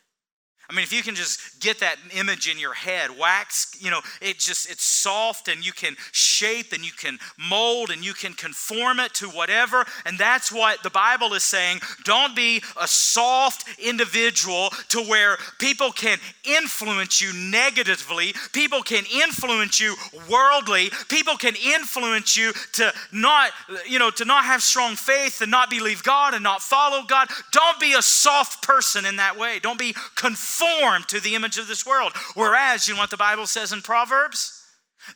I 0.70 0.76
mean, 0.76 0.84
if 0.84 0.94
you 0.94 1.02
can 1.02 1.16
just 1.16 1.60
get 1.60 1.80
that 1.80 1.96
image 2.16 2.48
in 2.48 2.60
your 2.60 2.76
head, 2.76 3.18
wax, 3.18 3.76
you 3.80 3.90
know, 3.90 4.02
it 4.22 4.38
just, 4.38 4.70
it's 4.70 4.84
soft 4.84 5.48
and 5.48 5.66
you 5.66 5.72
can 5.72 5.96
shape 6.12 6.74
and 6.74 6.86
you 6.86 6.92
can 6.92 7.18
mold 7.40 7.90
and 7.90 8.06
you 8.06 8.14
can 8.14 8.34
conform 8.34 9.00
it 9.00 9.16
to 9.16 9.30
whatever. 9.30 9.84
And 10.06 10.20
that's 10.20 10.52
what 10.52 10.84
the 10.84 10.92
Bible 10.92 11.34
is 11.34 11.42
saying. 11.42 11.80
Don't 12.04 12.36
be 12.36 12.62
a 12.80 12.88
soft 12.88 13.66
individual 13.80 14.70
to 14.90 15.02
where 15.02 15.38
people 15.58 15.92
can 15.92 16.20
influence 16.46 17.20
you 17.20 17.34
negatively, 17.34 18.34
people 18.54 18.84
can 18.84 19.06
influence 19.12 19.80
you 19.80 19.96
worldly, 20.30 20.92
people 21.08 21.36
can 21.36 21.56
influence 21.56 22.38
you 22.38 22.54
to 22.74 22.94
not, 23.12 23.50
you 23.88 23.98
know, 23.98 24.12
to 24.12 24.24
not 24.24 24.46
have 24.46 24.62
strong 24.62 24.96
faith 24.96 25.42
and 25.42 25.50
not 25.50 25.72
believe 25.72 26.04
God 26.04 26.36
and 26.36 26.44
not 26.44 26.62
follow 26.62 27.04
God. 27.08 27.28
Don't 27.52 27.80
be 27.80 27.94
a 27.94 28.04
soft 28.04 28.62
person 28.62 29.04
in 29.04 29.16
that 29.16 29.36
way. 29.36 29.58
Don't 29.58 29.80
be 29.80 29.96
conformed 30.14 30.59
conformed 30.60 31.08
to 31.10 31.20
the 31.20 31.36
image 31.36 31.58
of 31.58 31.68
this 31.68 31.86
world. 31.86 32.14
Whereas, 32.36 32.88
you 32.88 32.94
know 32.94 33.00
what 33.00 33.12
the 33.12 33.18
Bible 33.18 33.48
says 33.48 33.72
in 33.74 33.82
Proverbs? 33.82 34.56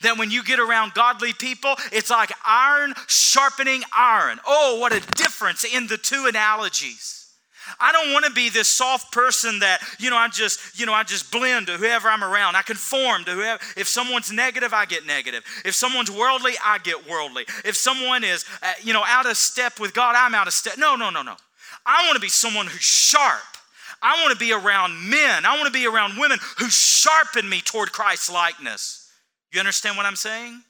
That 0.01 0.17
when 0.17 0.31
you 0.31 0.43
get 0.43 0.59
around 0.59 0.93
godly 0.93 1.33
people, 1.33 1.75
it's 1.91 2.09
like 2.09 2.31
iron 2.45 2.93
sharpening 3.07 3.83
iron. 3.95 4.39
Oh, 4.47 4.79
what 4.79 4.93
a 4.93 5.01
difference 5.15 5.63
in 5.63 5.87
the 5.87 5.97
two 5.97 6.25
analogies. 6.27 7.19
I 7.79 7.91
don't 7.91 8.11
want 8.11 8.25
to 8.25 8.31
be 8.31 8.49
this 8.49 8.67
soft 8.67 9.13
person 9.13 9.59
that, 9.59 9.81
you 9.99 10.09
know, 10.09 10.17
I 10.17 10.27
just, 10.27 10.77
you 10.77 10.85
know, 10.85 10.93
I 10.93 11.03
just 11.03 11.31
blend 11.31 11.67
to 11.67 11.73
whoever 11.73 12.09
I'm 12.09 12.23
around. 12.23 12.55
I 12.55 12.61
conform 12.61 13.23
to 13.25 13.31
whoever. 13.31 13.61
If 13.77 13.87
someone's 13.87 14.31
negative, 14.31 14.73
I 14.73 14.85
get 14.85 15.05
negative. 15.05 15.43
If 15.63 15.75
someone's 15.75 16.11
worldly, 16.11 16.53
I 16.63 16.79
get 16.79 17.07
worldly. 17.07 17.45
If 17.63 17.75
someone 17.75 18.23
is, 18.23 18.45
uh, 18.61 18.73
you 18.81 18.93
know, 18.93 19.03
out 19.05 19.25
of 19.25 19.37
step 19.37 19.79
with 19.79 19.93
God, 19.93 20.15
I'm 20.17 20.35
out 20.35 20.47
of 20.47 20.53
step. 20.53 20.77
No, 20.77 20.95
no, 20.95 21.09
no, 21.09 21.21
no. 21.21 21.35
I 21.85 22.05
want 22.05 22.15
to 22.15 22.21
be 22.21 22.29
someone 22.29 22.67
who's 22.67 22.81
sharp. 22.81 23.41
I 24.03 24.21
want 24.21 24.37
to 24.37 24.45
be 24.45 24.51
around 24.51 25.09
men. 25.09 25.45
I 25.45 25.55
want 25.55 25.65
to 25.65 25.71
be 25.71 25.87
around 25.87 26.19
women 26.19 26.37
who 26.57 26.69
sharpen 26.69 27.49
me 27.49 27.61
toward 27.61 27.93
Christ's 27.93 28.29
likeness. 28.29 29.09
You 29.53 29.59
understand 29.59 29.95
what 29.97 30.05
I'm 30.05 30.17
saying? 30.17 30.61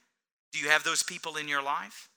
Do 0.51 0.59
you 0.59 0.69
have 0.69 0.83
those 0.83 1.01
people 1.01 1.35
in 1.37 1.47
your 1.47 1.63
life? 1.63 2.09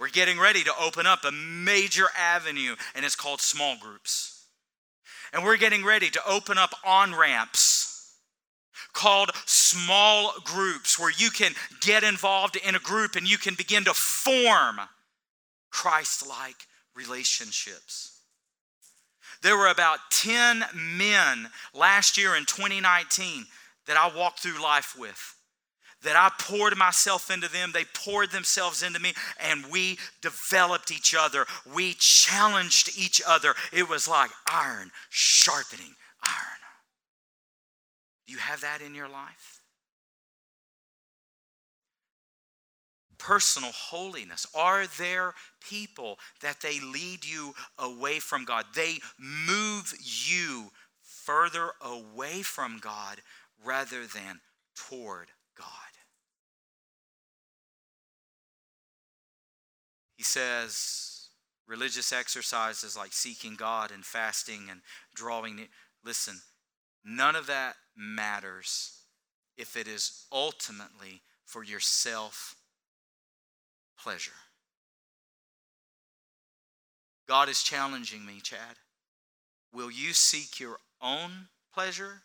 We're 0.00 0.08
getting 0.08 0.40
ready 0.40 0.64
to 0.64 0.72
open 0.80 1.06
up 1.06 1.24
a 1.24 1.30
major 1.30 2.06
avenue, 2.18 2.74
and 2.94 3.04
it's 3.04 3.14
called 3.14 3.42
small 3.42 3.76
groups. 3.78 4.46
And 5.34 5.44
we're 5.44 5.58
getting 5.58 5.84
ready 5.84 6.08
to 6.08 6.20
open 6.26 6.56
up 6.56 6.74
on 6.84 7.14
ramps 7.14 7.90
called 8.92 9.30
small 9.46 10.32
groups 10.44 10.98
where 10.98 11.12
you 11.16 11.30
can 11.30 11.52
get 11.80 12.02
involved 12.02 12.56
in 12.56 12.74
a 12.74 12.80
group 12.80 13.14
and 13.14 13.30
you 13.30 13.38
can 13.38 13.54
begin 13.54 13.84
to 13.84 13.94
form 13.94 14.80
Christ 15.70 16.26
like 16.26 16.56
relationships. 16.96 18.09
There 19.42 19.56
were 19.56 19.68
about 19.68 19.98
10 20.10 20.64
men 20.74 21.48
last 21.74 22.18
year 22.18 22.36
in 22.36 22.44
2019 22.44 23.46
that 23.86 23.96
I 23.96 24.14
walked 24.14 24.40
through 24.40 24.62
life 24.62 24.94
with. 24.98 25.36
That 26.02 26.16
I 26.16 26.30
poured 26.38 26.76
myself 26.78 27.30
into 27.30 27.48
them, 27.48 27.72
they 27.72 27.84
poured 27.84 28.30
themselves 28.30 28.82
into 28.82 29.00
me, 29.00 29.12
and 29.38 29.66
we 29.70 29.98
developed 30.22 30.90
each 30.90 31.14
other. 31.14 31.46
We 31.74 31.94
challenged 31.94 32.90
each 32.98 33.20
other. 33.26 33.54
It 33.70 33.86
was 33.88 34.08
like 34.08 34.30
iron 34.50 34.90
sharpening 35.10 35.94
iron. 36.22 36.60
Do 38.26 38.32
you 38.32 38.38
have 38.38 38.60
that 38.62 38.80
in 38.80 38.94
your 38.94 39.08
life? 39.08 39.59
personal 43.30 43.70
holiness? 43.70 44.44
Are 44.56 44.88
there 44.98 45.34
people 45.60 46.18
that 46.42 46.60
they 46.60 46.80
lead 46.80 47.24
you 47.24 47.54
away 47.78 48.18
from 48.18 48.44
God? 48.44 48.64
They 48.74 48.98
move 49.20 49.94
you 50.02 50.72
further 51.00 51.70
away 51.80 52.42
from 52.42 52.80
God 52.82 53.20
rather 53.64 54.04
than 54.04 54.40
toward 54.74 55.28
God. 55.56 55.66
He 60.16 60.24
says 60.24 61.28
religious 61.68 62.12
exercises 62.12 62.96
like 62.96 63.12
seeking 63.12 63.54
God 63.54 63.92
and 63.92 64.04
fasting 64.04 64.62
and 64.68 64.80
drawing. 65.14 65.68
Listen, 66.04 66.40
none 67.04 67.36
of 67.36 67.46
that 67.46 67.76
matters 67.96 69.02
if 69.56 69.76
it 69.76 69.86
is 69.86 70.26
ultimately 70.32 71.22
for 71.46 71.62
yourself 71.62 72.56
pleasure. 74.02 74.32
God 77.28 77.48
is 77.48 77.62
challenging 77.62 78.26
me, 78.26 78.40
Chad. 78.42 78.76
Will 79.72 79.90
you 79.90 80.12
seek 80.12 80.58
your 80.58 80.78
own 81.00 81.30
pleasure 81.72 82.22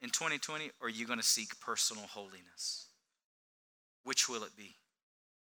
in 0.00 0.08
2020 0.08 0.70
or 0.80 0.86
are 0.86 0.90
you 0.90 1.06
going 1.06 1.18
to 1.18 1.24
seek 1.24 1.60
personal 1.60 2.04
holiness? 2.04 2.86
Which 4.04 4.28
will 4.28 4.42
it 4.42 4.56
be? 4.56 4.76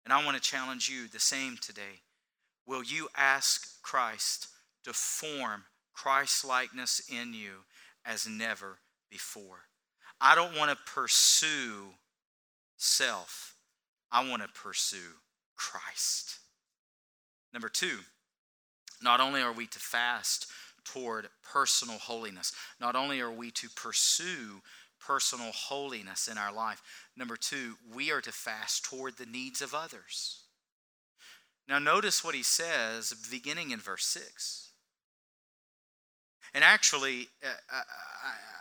And 0.04 0.12
I 0.12 0.22
want 0.24 0.36
to 0.36 0.42
challenge 0.42 0.88
you 0.88 1.08
the 1.08 1.18
same 1.18 1.56
today. 1.56 2.02
Will 2.66 2.82
you 2.82 3.08
ask 3.16 3.82
Christ 3.82 4.48
to 4.84 4.92
form 4.92 5.64
Christ 5.94 6.44
likeness 6.44 7.00
in 7.08 7.32
you 7.32 7.64
as 8.04 8.28
never 8.28 8.78
before? 9.10 9.68
I 10.20 10.34
don't 10.34 10.56
want 10.56 10.70
to 10.70 10.92
pursue 10.92 11.94
self, 12.76 13.56
I 14.12 14.28
want 14.28 14.42
to 14.42 14.48
pursue 14.48 15.14
Christ. 15.56 16.38
Number 17.52 17.68
two, 17.68 17.98
not 19.02 19.20
only 19.20 19.40
are 19.42 19.52
we 19.52 19.66
to 19.66 19.78
fast 19.78 20.46
toward 20.84 21.28
personal 21.42 21.98
holiness, 21.98 22.52
not 22.80 22.96
only 22.96 23.20
are 23.20 23.30
we 23.30 23.50
to 23.52 23.68
pursue 23.70 24.60
personal 25.00 25.52
holiness 25.52 26.28
in 26.28 26.38
our 26.38 26.52
life, 26.52 26.82
number 27.16 27.36
two, 27.36 27.74
we 27.94 28.10
are 28.10 28.20
to 28.20 28.32
fast 28.32 28.84
toward 28.84 29.16
the 29.16 29.26
needs 29.26 29.62
of 29.62 29.74
others. 29.74 30.44
Now, 31.68 31.78
notice 31.78 32.22
what 32.22 32.34
he 32.34 32.42
says 32.42 33.14
beginning 33.30 33.70
in 33.70 33.80
verse 33.80 34.06
6. 34.06 34.70
And 36.52 36.62
actually, 36.62 37.28
uh, 37.42 37.80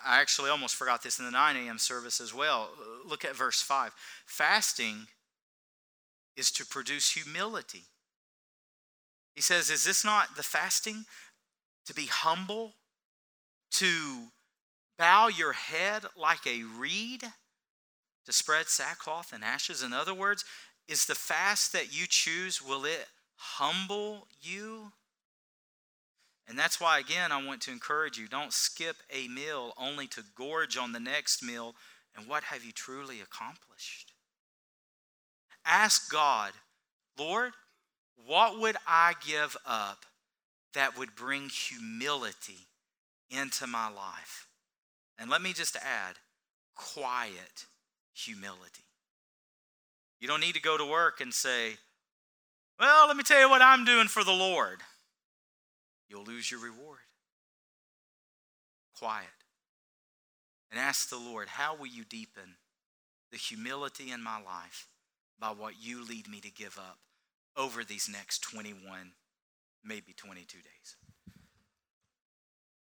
I 0.05 0.19
actually 0.19 0.49
almost 0.49 0.75
forgot 0.75 1.03
this 1.03 1.19
in 1.19 1.25
the 1.25 1.31
9 1.31 1.55
a.m. 1.55 1.77
service 1.77 2.19
as 2.19 2.33
well. 2.33 2.69
Look 3.05 3.23
at 3.23 3.35
verse 3.35 3.61
5. 3.61 3.93
Fasting 4.25 5.07
is 6.35 6.51
to 6.51 6.65
produce 6.65 7.11
humility. 7.11 7.83
He 9.35 9.41
says, 9.41 9.69
Is 9.69 9.83
this 9.83 10.03
not 10.05 10.35
the 10.35 10.43
fasting? 10.43 11.05
To 11.87 11.93
be 11.93 12.05
humble, 12.05 12.75
to 13.71 14.27
bow 14.97 15.27
your 15.27 15.53
head 15.53 16.05
like 16.15 16.47
a 16.47 16.63
reed, 16.63 17.23
to 18.25 18.31
spread 18.31 18.67
sackcloth 18.67 19.33
and 19.33 19.43
ashes. 19.43 19.83
In 19.83 19.91
other 19.91 20.13
words, 20.13 20.45
is 20.87 21.05
the 21.05 21.15
fast 21.15 21.73
that 21.73 21.97
you 21.97 22.05
choose, 22.07 22.61
will 22.61 22.85
it 22.85 23.07
humble 23.35 24.27
you? 24.41 24.93
And 26.47 26.57
that's 26.57 26.79
why, 26.79 26.99
again, 26.99 27.31
I 27.31 27.45
want 27.45 27.61
to 27.63 27.71
encourage 27.71 28.17
you 28.17 28.27
don't 28.27 28.53
skip 28.53 28.97
a 29.09 29.27
meal 29.27 29.73
only 29.77 30.07
to 30.07 30.23
gorge 30.35 30.77
on 30.77 30.91
the 30.91 30.99
next 30.99 31.41
meal. 31.41 31.75
And 32.15 32.27
what 32.27 32.43
have 32.45 32.63
you 32.63 32.71
truly 32.71 33.21
accomplished? 33.21 34.12
Ask 35.65 36.11
God, 36.11 36.51
Lord, 37.17 37.53
what 38.25 38.59
would 38.59 38.75
I 38.87 39.13
give 39.25 39.55
up 39.65 40.05
that 40.73 40.97
would 40.97 41.15
bring 41.15 41.49
humility 41.49 42.67
into 43.29 43.67
my 43.67 43.89
life? 43.89 44.47
And 45.17 45.29
let 45.29 45.41
me 45.41 45.53
just 45.53 45.75
add 45.75 46.15
quiet 46.75 47.65
humility. 48.13 48.83
You 50.19 50.27
don't 50.27 50.39
need 50.39 50.55
to 50.55 50.61
go 50.61 50.77
to 50.77 50.85
work 50.85 51.21
and 51.21 51.33
say, 51.33 51.73
Well, 52.79 53.07
let 53.07 53.17
me 53.17 53.23
tell 53.23 53.39
you 53.39 53.49
what 53.49 53.61
I'm 53.61 53.85
doing 53.85 54.07
for 54.07 54.23
the 54.23 54.31
Lord. 54.31 54.79
You'll 56.09 56.23
lose 56.23 56.49
your 56.49 56.61
reward. 56.61 56.99
Quiet. 58.97 59.27
And 60.71 60.79
ask 60.79 61.09
the 61.09 61.17
Lord, 61.17 61.49
How 61.49 61.75
will 61.75 61.87
you 61.87 62.03
deepen 62.03 62.55
the 63.31 63.37
humility 63.37 64.11
in 64.11 64.21
my 64.21 64.41
life 64.41 64.87
by 65.39 65.49
what 65.49 65.73
you 65.81 66.05
lead 66.05 66.27
me 66.27 66.39
to 66.41 66.51
give 66.51 66.77
up 66.77 66.97
over 67.55 67.83
these 67.83 68.09
next 68.09 68.39
21, 68.39 69.11
maybe 69.83 70.13
22 70.15 70.57
days. 70.57 70.95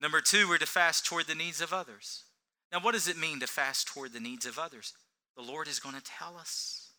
Number 0.00 0.20
two, 0.20 0.48
we're 0.48 0.58
to 0.58 0.66
fast 0.66 1.06
toward 1.06 1.26
the 1.26 1.34
needs 1.34 1.60
of 1.60 1.72
others. 1.72 2.24
Now, 2.72 2.80
what 2.80 2.92
does 2.92 3.08
it 3.08 3.18
mean 3.18 3.40
to 3.40 3.46
fast 3.46 3.86
toward 3.86 4.12
the 4.12 4.20
needs 4.20 4.46
of 4.46 4.58
others? 4.58 4.94
The 5.36 5.42
Lord 5.42 5.68
is 5.68 5.78
going 5.78 5.94
to 5.94 6.02
tell 6.02 6.36
us. 6.36 6.90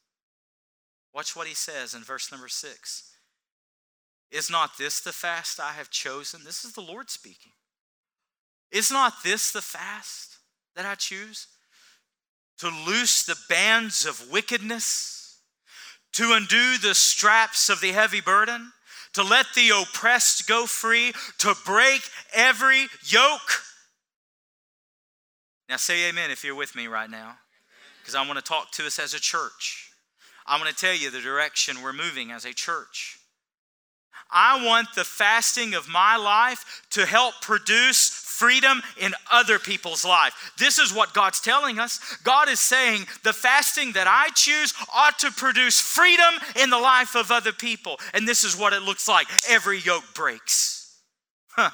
Watch 1.13 1.36
what 1.36 1.47
he 1.47 1.53
says 1.53 1.93
in 1.93 2.01
verse 2.01 2.32
number 2.32 2.47
six. 2.47 3.12
Is 4.32 4.49
not 4.49 4.77
this 4.77 4.99
the 4.99 5.12
fast 5.12 5.60
I 5.60 5.73
have 5.73 5.91
chosen? 5.91 6.41
This 6.43 6.65
is 6.65 6.73
the 6.73 6.82
Lord 6.82 7.10
speaking. 7.10 7.51
Is 8.71 8.91
not 8.91 9.23
this 9.23 9.51
the 9.51 9.62
fast 9.62 10.38
that 10.75 10.86
I 10.86 10.95
choose? 10.95 11.47
To 12.60 12.69
loose 12.88 13.23
the 13.25 13.38
bands 13.47 14.06
of 14.06 14.32
wickedness 14.32 15.22
to 16.13 16.34
undo 16.34 16.78
the 16.78 16.95
straps 16.95 17.69
of 17.69 17.82
the 17.82 17.91
heavy 17.91 18.21
burden, 18.21 18.71
to 19.13 19.23
let 19.23 19.45
the 19.56 19.69
oppressed 19.69 20.47
go 20.47 20.65
free, 20.65 21.13
to 21.39 21.56
break 21.65 22.02
every 22.34 22.88
yoke. 23.06 23.62
Now, 25.69 25.78
say 25.78 26.10
amen 26.10 26.32
if 26.32 26.43
you're 26.43 26.56
with 26.56 26.76
me 26.76 26.88
right 26.88 27.10
now, 27.10 27.38
because 28.02 28.15
I 28.15 28.26
want 28.26 28.38
to 28.38 28.43
talk 28.43 28.71
to 28.71 28.86
us 28.86 28.99
as 28.99 29.13
a 29.13 29.19
church. 29.19 29.91
I 30.45 30.58
want 30.58 30.69
to 30.69 30.76
tell 30.76 30.93
you 30.93 31.10
the 31.10 31.21
direction 31.21 31.82
we're 31.82 31.93
moving 31.93 32.32
as 32.32 32.45
a 32.45 32.54
church. 32.54 33.19
I 34.30 34.65
want 34.65 34.88
the 34.95 35.04
fasting 35.04 35.73
of 35.73 35.88
my 35.88 36.17
life 36.17 36.84
to 36.91 37.06
help 37.06 37.36
produce 37.41 38.10
freedom 38.33 38.81
in 38.99 39.13
other 39.31 39.59
people's 39.59 40.03
life. 40.03 40.53
This 40.57 40.79
is 40.79 40.93
what 40.93 41.13
God's 41.13 41.39
telling 41.39 41.79
us. 41.79 41.99
God 42.23 42.49
is 42.49 42.59
saying 42.59 43.05
the 43.23 43.33
fasting 43.33 43.93
that 43.93 44.07
I 44.07 44.29
choose 44.33 44.73
ought 44.93 45.19
to 45.19 45.31
produce 45.31 45.79
freedom 45.79 46.33
in 46.61 46.69
the 46.69 46.79
life 46.79 47.15
of 47.15 47.31
other 47.31 47.53
people. 47.53 47.99
And 48.13 48.27
this 48.27 48.43
is 48.43 48.57
what 48.57 48.73
it 48.73 48.81
looks 48.81 49.07
like 49.07 49.27
every 49.49 49.79
yoke 49.79 50.03
breaks. 50.15 50.99
Huh. 51.49 51.69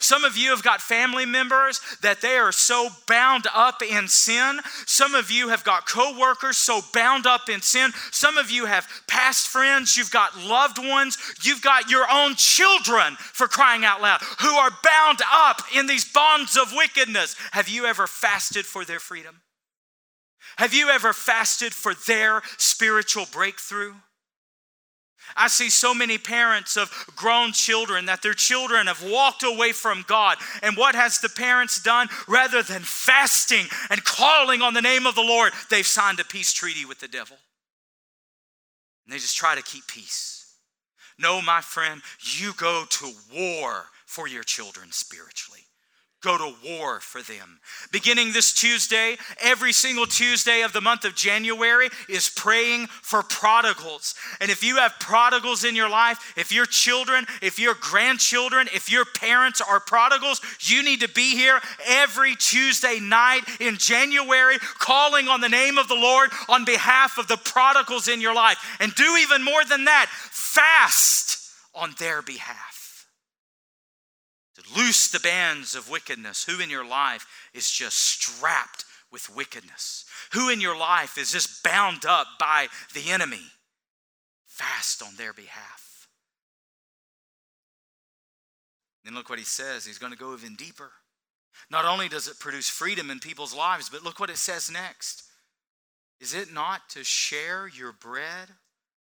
Some 0.00 0.24
of 0.24 0.36
you 0.36 0.50
have 0.50 0.62
got 0.62 0.80
family 0.80 1.26
members 1.26 1.80
that 2.02 2.20
they 2.20 2.36
are 2.36 2.52
so 2.52 2.88
bound 3.06 3.46
up 3.54 3.82
in 3.82 4.08
sin. 4.08 4.60
Some 4.86 5.14
of 5.14 5.30
you 5.30 5.48
have 5.48 5.64
got 5.64 5.88
coworkers 5.88 6.58
so 6.58 6.80
bound 6.92 7.26
up 7.26 7.48
in 7.48 7.60
sin. 7.60 7.92
Some 8.10 8.38
of 8.38 8.50
you 8.50 8.66
have 8.66 8.88
past 9.06 9.48
friends. 9.48 9.96
You've 9.96 10.10
got 10.10 10.38
loved 10.38 10.78
ones. 10.78 11.18
You've 11.42 11.62
got 11.62 11.90
your 11.90 12.06
own 12.10 12.34
children, 12.36 13.16
for 13.18 13.48
crying 13.48 13.84
out 13.84 14.02
loud, 14.02 14.20
who 14.40 14.48
are 14.48 14.70
bound 14.82 15.20
up 15.32 15.62
in 15.74 15.86
these 15.86 16.10
bonds 16.10 16.56
of 16.56 16.72
wickedness. 16.72 17.36
Have 17.52 17.68
you 17.68 17.86
ever 17.86 18.06
fasted 18.06 18.66
for 18.66 18.84
their 18.84 19.00
freedom? 19.00 19.40
Have 20.58 20.74
you 20.74 20.90
ever 20.90 21.12
fasted 21.12 21.72
for 21.72 21.94
their 21.94 22.42
spiritual 22.58 23.26
breakthrough? 23.32 23.94
I 25.36 25.48
see 25.48 25.70
so 25.70 25.94
many 25.94 26.18
parents 26.18 26.76
of 26.76 26.90
grown 27.16 27.52
children 27.52 28.06
that 28.06 28.22
their 28.22 28.34
children 28.34 28.86
have 28.86 29.02
walked 29.02 29.42
away 29.42 29.72
from 29.72 30.04
God. 30.06 30.38
And 30.62 30.76
what 30.76 30.94
has 30.94 31.18
the 31.20 31.28
parents 31.28 31.82
done? 31.82 32.08
Rather 32.28 32.62
than 32.62 32.82
fasting 32.82 33.66
and 33.90 34.04
calling 34.04 34.62
on 34.62 34.74
the 34.74 34.82
name 34.82 35.06
of 35.06 35.14
the 35.14 35.22
Lord, 35.22 35.52
they've 35.70 35.86
signed 35.86 36.20
a 36.20 36.24
peace 36.24 36.52
treaty 36.52 36.84
with 36.84 37.00
the 37.00 37.08
devil. 37.08 37.36
And 39.06 39.12
they 39.12 39.18
just 39.18 39.36
try 39.36 39.54
to 39.54 39.62
keep 39.62 39.86
peace. 39.86 40.54
No, 41.18 41.40
my 41.40 41.60
friend, 41.60 42.02
you 42.20 42.52
go 42.56 42.84
to 42.88 43.12
war 43.34 43.86
for 44.06 44.28
your 44.28 44.42
children 44.42 44.92
spiritually 44.92 45.61
go 46.22 46.38
to 46.38 46.54
war 46.64 47.00
for 47.00 47.20
them. 47.20 47.58
Beginning 47.90 48.32
this 48.32 48.52
Tuesday, 48.52 49.16
every 49.40 49.72
single 49.72 50.06
Tuesday 50.06 50.62
of 50.62 50.72
the 50.72 50.80
month 50.80 51.04
of 51.04 51.14
January 51.14 51.88
is 52.08 52.28
praying 52.28 52.86
for 52.86 53.22
prodigals. 53.22 54.14
And 54.40 54.50
if 54.50 54.62
you 54.62 54.76
have 54.76 54.98
prodigals 55.00 55.64
in 55.64 55.74
your 55.74 55.90
life, 55.90 56.32
if 56.36 56.52
your 56.52 56.66
children, 56.66 57.26
if 57.42 57.58
your 57.58 57.74
grandchildren, 57.74 58.68
if 58.72 58.90
your 58.90 59.04
parents 59.04 59.60
are 59.60 59.80
prodigals, 59.80 60.40
you 60.60 60.82
need 60.82 61.00
to 61.00 61.08
be 61.08 61.36
here 61.36 61.60
every 61.86 62.36
Tuesday 62.36 63.00
night 63.00 63.42
in 63.60 63.76
January 63.76 64.58
calling 64.78 65.28
on 65.28 65.40
the 65.40 65.48
name 65.48 65.76
of 65.76 65.88
the 65.88 65.94
Lord 65.94 66.30
on 66.48 66.64
behalf 66.64 67.18
of 67.18 67.26
the 67.26 67.36
prodigals 67.36 68.08
in 68.08 68.20
your 68.20 68.34
life. 68.34 68.58
And 68.80 68.94
do 68.94 69.16
even 69.20 69.44
more 69.44 69.64
than 69.64 69.86
that, 69.86 70.06
fast 70.08 71.52
on 71.74 71.94
their 71.98 72.22
behalf 72.22 72.81
loose 74.76 75.10
the 75.10 75.20
bands 75.20 75.74
of 75.74 75.90
wickedness. 75.90 76.44
Who 76.44 76.60
in 76.60 76.70
your 76.70 76.86
life 76.86 77.26
is 77.54 77.70
just 77.70 77.98
strapped 77.98 78.84
with 79.10 79.34
wickedness? 79.34 80.04
Who 80.32 80.48
in 80.48 80.60
your 80.60 80.76
life 80.76 81.18
is 81.18 81.32
just 81.32 81.62
bound 81.62 82.04
up 82.06 82.26
by 82.38 82.68
the 82.94 83.10
enemy? 83.10 83.42
Fast 84.46 85.02
on 85.02 85.16
their 85.16 85.32
behalf. 85.32 86.08
Then 89.04 89.14
look 89.14 89.28
what 89.28 89.38
he 89.38 89.44
says. 89.44 89.84
He's 89.84 89.98
going 89.98 90.12
to 90.12 90.18
go 90.18 90.34
even 90.34 90.54
deeper. 90.54 90.90
Not 91.70 91.84
only 91.84 92.08
does 92.08 92.28
it 92.28 92.38
produce 92.38 92.68
freedom 92.68 93.10
in 93.10 93.18
people's 93.18 93.54
lives, 93.54 93.88
but 93.88 94.04
look 94.04 94.20
what 94.20 94.30
it 94.30 94.36
says 94.36 94.70
next. 94.70 95.24
Is 96.20 96.34
it 96.34 96.52
not 96.52 96.88
to 96.90 97.02
share 97.02 97.68
your 97.68 97.92
bread 97.92 98.48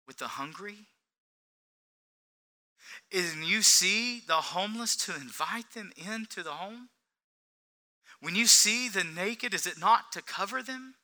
with 0.07 0.17
the 0.19 0.27
hungry 0.27 0.89
and 3.13 3.45
you 3.45 3.63
see 3.63 4.21
the 4.27 4.35
homeless 4.35 4.97
to 4.97 5.15
invite 5.15 5.73
them 5.73 5.93
into 5.97 6.43
the 6.43 6.53
home? 6.53 6.89
When 8.21 8.35
you 8.35 8.47
see 8.47 8.89
the 8.89 9.05
naked, 9.05 9.55
is 9.55 9.67
it 9.67 9.79
not 9.79 10.13
to 10.13 10.23
cover 10.23 10.63
them? 10.63 10.95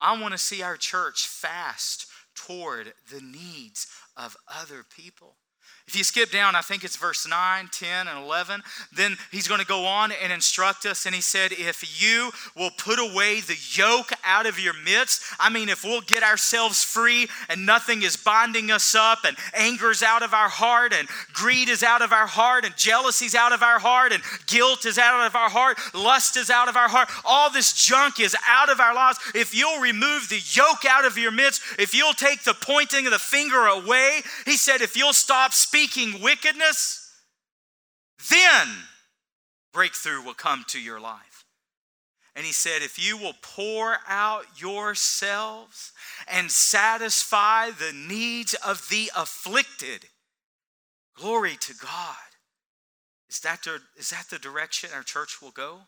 I 0.00 0.20
want 0.20 0.32
to 0.32 0.38
see 0.38 0.62
our 0.62 0.76
church 0.76 1.28
fast 1.28 2.06
toward 2.34 2.94
the 3.10 3.20
needs 3.20 3.86
of 4.16 4.36
other 4.48 4.82
people. 4.82 5.36
If 5.92 5.98
you 5.98 6.04
skip 6.04 6.30
down, 6.30 6.56
I 6.56 6.62
think 6.62 6.84
it's 6.84 6.96
verse 6.96 7.28
9, 7.28 7.68
10, 7.70 8.08
and 8.08 8.24
11, 8.24 8.62
then 8.94 9.18
he's 9.30 9.46
going 9.46 9.60
to 9.60 9.66
go 9.66 9.84
on 9.84 10.10
and 10.10 10.32
instruct 10.32 10.86
us. 10.86 11.04
And 11.04 11.14
he 11.14 11.20
said, 11.20 11.52
If 11.52 12.00
you 12.02 12.30
will 12.56 12.70
put 12.78 12.98
away 12.98 13.40
the 13.40 13.58
yoke 13.72 14.10
out 14.24 14.46
of 14.46 14.58
your 14.58 14.72
midst, 14.72 15.22
I 15.38 15.50
mean, 15.50 15.68
if 15.68 15.84
we'll 15.84 16.00
get 16.00 16.22
ourselves 16.22 16.82
free 16.82 17.28
and 17.50 17.66
nothing 17.66 18.04
is 18.04 18.16
binding 18.16 18.70
us 18.70 18.94
up, 18.94 19.26
and 19.26 19.36
anger's 19.52 20.02
out 20.02 20.22
of 20.22 20.32
our 20.32 20.48
heart, 20.48 20.94
and 20.94 21.06
greed 21.34 21.68
is 21.68 21.82
out 21.82 22.00
of 22.00 22.10
our 22.10 22.26
heart, 22.26 22.64
and 22.64 22.74
jealousy's 22.74 23.34
out 23.34 23.52
of 23.52 23.62
our 23.62 23.78
heart, 23.78 24.12
and 24.12 24.22
guilt 24.46 24.86
is 24.86 24.96
out 24.96 25.26
of 25.26 25.36
our 25.36 25.50
heart, 25.50 25.76
lust 25.92 26.38
is 26.38 26.48
out 26.48 26.70
of 26.70 26.76
our 26.76 26.88
heart, 26.88 27.10
all 27.22 27.50
this 27.50 27.74
junk 27.74 28.18
is 28.18 28.34
out 28.48 28.70
of 28.70 28.80
our 28.80 28.94
lives. 28.94 29.18
If 29.34 29.54
you'll 29.54 29.82
remove 29.82 30.30
the 30.30 30.40
yoke 30.54 30.86
out 30.88 31.04
of 31.04 31.18
your 31.18 31.32
midst, 31.32 31.60
if 31.78 31.94
you'll 31.94 32.14
take 32.14 32.44
the 32.44 32.54
pointing 32.54 33.04
of 33.04 33.12
the 33.12 33.18
finger 33.18 33.66
away, 33.66 34.22
he 34.46 34.56
said, 34.56 34.80
if 34.80 34.96
you'll 34.96 35.12
stop 35.12 35.52
speaking 35.52 35.81
wickedness, 36.20 37.10
then 38.30 38.68
breakthrough 39.72 40.22
will 40.22 40.34
come 40.34 40.64
to 40.68 40.80
your 40.80 41.00
life. 41.00 41.44
And 42.34 42.46
he 42.46 42.52
said, 42.52 42.82
If 42.82 42.98
you 42.98 43.16
will 43.16 43.34
pour 43.42 43.98
out 44.08 44.44
yourselves 44.60 45.92
and 46.26 46.50
satisfy 46.50 47.70
the 47.70 47.92
needs 47.92 48.54
of 48.54 48.88
the 48.90 49.10
afflicted, 49.16 50.06
glory 51.16 51.56
to 51.60 51.74
God. 51.74 52.16
Is 53.28 53.40
that, 53.40 53.62
the, 53.62 53.80
is 53.96 54.10
that 54.10 54.26
the 54.30 54.38
direction 54.38 54.90
our 54.94 55.02
church 55.02 55.40
will 55.40 55.50
go? 55.50 55.80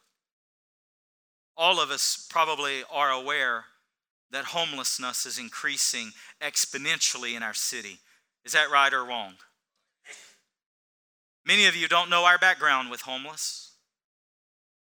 All 1.57 1.81
of 1.81 1.91
us 1.91 2.27
probably 2.31 2.83
are 2.91 3.11
aware 3.11 3.67
that 4.31 4.47
homelessness 4.47 5.27
is 5.27 5.39
increasing 5.39 6.11
exponentially 6.43 7.37
in 7.37 7.43
our 7.43 7.55
city. 7.55 7.99
Is 8.45 8.53
that 8.53 8.71
right 8.71 8.93
or 8.93 9.05
wrong? 9.05 9.35
Many 11.47 11.67
of 11.67 11.77
you 11.77 11.89
don't 11.89 12.11
know 12.11 12.25
our 12.25 12.39
background 12.39 12.91
with 12.91 13.03
homeless. 13.03 13.73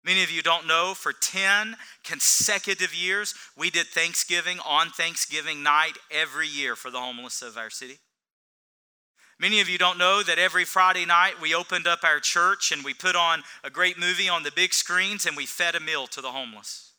Many 0.04 0.22
of 0.22 0.30
you 0.30 0.40
don't 0.40 0.68
know 0.68 0.94
for 0.94 1.12
10 1.12 1.76
consecutive 2.04 2.94
years, 2.94 3.34
we 3.58 3.70
did 3.70 3.88
Thanksgiving 3.88 4.58
on 4.64 4.90
Thanksgiving 4.90 5.64
night 5.64 5.98
every 6.12 6.46
year 6.46 6.76
for 6.76 6.92
the 6.92 7.00
homeless 7.00 7.42
of 7.42 7.56
our 7.56 7.70
city. 7.70 7.98
Many 9.38 9.60
of 9.60 9.68
you 9.68 9.78
don't 9.78 9.98
know 9.98 10.22
that 10.22 10.38
every 10.38 10.64
Friday 10.64 11.04
night 11.04 11.40
we 11.42 11.54
opened 11.54 11.88
up 11.88 12.04
our 12.04 12.20
church 12.20 12.70
and 12.72 12.84
we 12.84 12.94
put 12.94 13.16
on 13.16 13.42
a 13.64 13.68
great 13.68 13.98
movie 13.98 14.28
on 14.28 14.44
the 14.44 14.52
big 14.52 14.72
screens 14.72 15.26
and 15.26 15.36
we 15.36 15.44
fed 15.44 15.74
a 15.74 15.80
meal 15.80 16.06
to 16.06 16.20
the 16.20 16.30
homeless. 16.30 16.92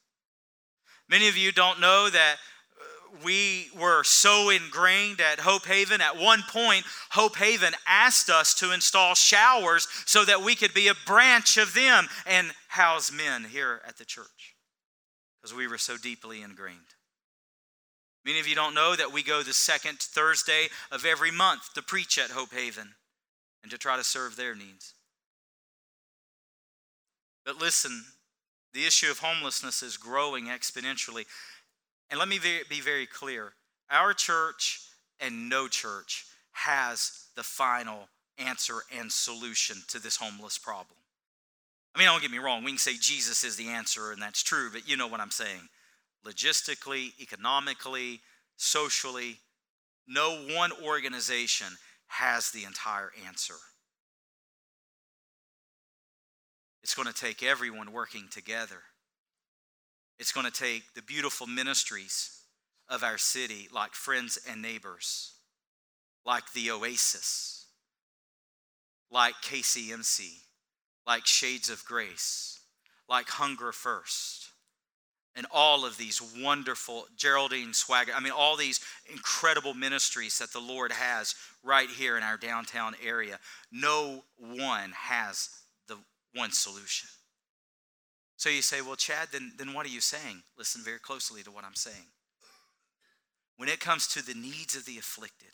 Many 1.09 1.29
of 1.29 1.37
you 1.37 1.53
don't 1.53 1.79
know 1.79 2.09
that 2.09 2.35
we 3.23 3.69
were 3.77 4.03
so 4.03 4.49
ingrained 4.49 5.21
at 5.21 5.39
Hope 5.39 5.65
Haven. 5.65 6.01
At 6.01 6.17
one 6.17 6.43
point, 6.49 6.85
Hope 7.11 7.35
Haven 7.37 7.73
asked 7.87 8.29
us 8.29 8.53
to 8.55 8.73
install 8.73 9.15
showers 9.15 9.87
so 10.05 10.25
that 10.25 10.41
we 10.41 10.55
could 10.55 10.73
be 10.73 10.87
a 10.87 10.95
branch 11.05 11.57
of 11.57 11.73
them 11.73 12.07
and 12.25 12.51
house 12.69 13.11
men 13.11 13.45
here 13.45 13.81
at 13.87 13.97
the 13.97 14.05
church 14.05 14.55
because 15.41 15.55
we 15.55 15.67
were 15.67 15.77
so 15.77 15.97
deeply 15.97 16.41
ingrained. 16.41 16.79
Many 18.25 18.39
of 18.39 18.47
you 18.47 18.55
don't 18.55 18.73
know 18.73 18.95
that 18.95 19.13
we 19.13 19.23
go 19.23 19.41
the 19.41 19.53
second 19.53 19.99
Thursday 19.99 20.67
of 20.91 21.05
every 21.05 21.31
month 21.31 21.73
to 21.75 21.81
preach 21.81 22.17
at 22.17 22.31
Hope 22.31 22.53
Haven 22.53 22.95
and 23.63 23.71
to 23.71 23.77
try 23.77 23.95
to 23.95 24.03
serve 24.03 24.35
their 24.35 24.53
needs. 24.53 24.93
But 27.45 27.57
listen, 27.61 28.03
the 28.73 28.85
issue 28.85 29.09
of 29.09 29.19
homelessness 29.19 29.81
is 29.81 29.95
growing 29.95 30.47
exponentially. 30.47 31.25
And 32.09 32.19
let 32.19 32.29
me 32.29 32.39
be 32.39 32.81
very 32.81 33.05
clear 33.05 33.53
our 33.89 34.13
church 34.13 34.81
and 35.19 35.49
no 35.49 35.67
church 35.67 36.25
has 36.51 37.27
the 37.35 37.43
final 37.43 38.09
answer 38.37 38.83
and 38.97 39.11
solution 39.11 39.77
to 39.87 39.99
this 39.99 40.17
homeless 40.17 40.57
problem. 40.57 40.97
I 41.95 41.99
mean, 41.99 42.07
don't 42.07 42.21
get 42.21 42.31
me 42.31 42.37
wrong, 42.37 42.63
we 42.63 42.71
can 42.71 42.77
say 42.77 42.93
Jesus 42.99 43.43
is 43.43 43.55
the 43.55 43.69
answer, 43.69 44.11
and 44.11 44.21
that's 44.21 44.43
true, 44.43 44.69
but 44.71 44.87
you 44.87 44.97
know 44.97 45.07
what 45.07 45.19
I'm 45.19 45.31
saying. 45.31 45.69
Logistically, 46.25 47.19
economically, 47.19 48.21
socially, 48.55 49.39
no 50.07 50.45
one 50.55 50.71
organization 50.85 51.67
has 52.07 52.51
the 52.51 52.65
entire 52.65 53.11
answer. 53.25 53.55
It's 56.83 56.93
going 56.93 57.07
to 57.07 57.13
take 57.13 57.43
everyone 57.43 57.91
working 57.91 58.27
together. 58.31 58.81
It's 60.19 60.31
going 60.31 60.45
to 60.45 60.51
take 60.51 60.93
the 60.95 61.01
beautiful 61.01 61.47
ministries 61.47 62.41
of 62.89 63.03
our 63.03 63.17
city, 63.17 63.67
like 63.71 63.93
Friends 63.93 64.39
and 64.49 64.61
Neighbors, 64.61 65.33
like 66.25 66.53
the 66.53 66.71
Oasis, 66.71 67.67
like 69.11 69.35
KCMC, 69.43 70.29
like 71.05 71.25
Shades 71.25 71.69
of 71.69 71.85
Grace, 71.85 72.59
like 73.07 73.29
Hunger 73.29 73.71
First, 73.71 74.49
and 75.35 75.45
all 75.51 75.85
of 75.85 75.97
these 75.97 76.19
wonderful 76.41 77.05
Geraldine 77.15 77.73
Swagger. 77.73 78.11
I 78.15 78.19
mean, 78.19 78.33
all 78.35 78.57
these 78.57 78.79
incredible 79.11 79.75
ministries 79.75 80.39
that 80.39 80.51
the 80.51 80.59
Lord 80.59 80.91
has 80.91 81.35
right 81.63 81.89
here 81.89 82.17
in 82.17 82.23
our 82.23 82.37
downtown 82.37 82.95
area. 83.05 83.37
No 83.71 84.23
one 84.39 84.93
has 84.95 85.49
the 85.87 85.97
one 86.33 86.51
solution. 86.51 87.07
So 88.47 88.51
you 88.51 88.61
say, 88.61 88.79
well, 88.79 88.95
Chad, 88.95 89.27
then, 89.33 89.51
then 89.57 89.73
what 89.73 89.85
are 89.85 89.89
you 89.89 89.99
saying? 89.99 90.41
Listen 90.57 90.81
very 90.81 90.99
closely 90.99 91.43
to 91.43 91.51
what 91.51 91.65
I'm 91.65 91.75
saying. 91.75 92.07
When 93.57 93.67
it 93.67 93.81
comes 93.81 94.07
to 94.07 94.25
the 94.25 94.35
needs 94.35 94.73
of 94.73 94.85
the 94.85 94.97
afflicted, 94.97 95.49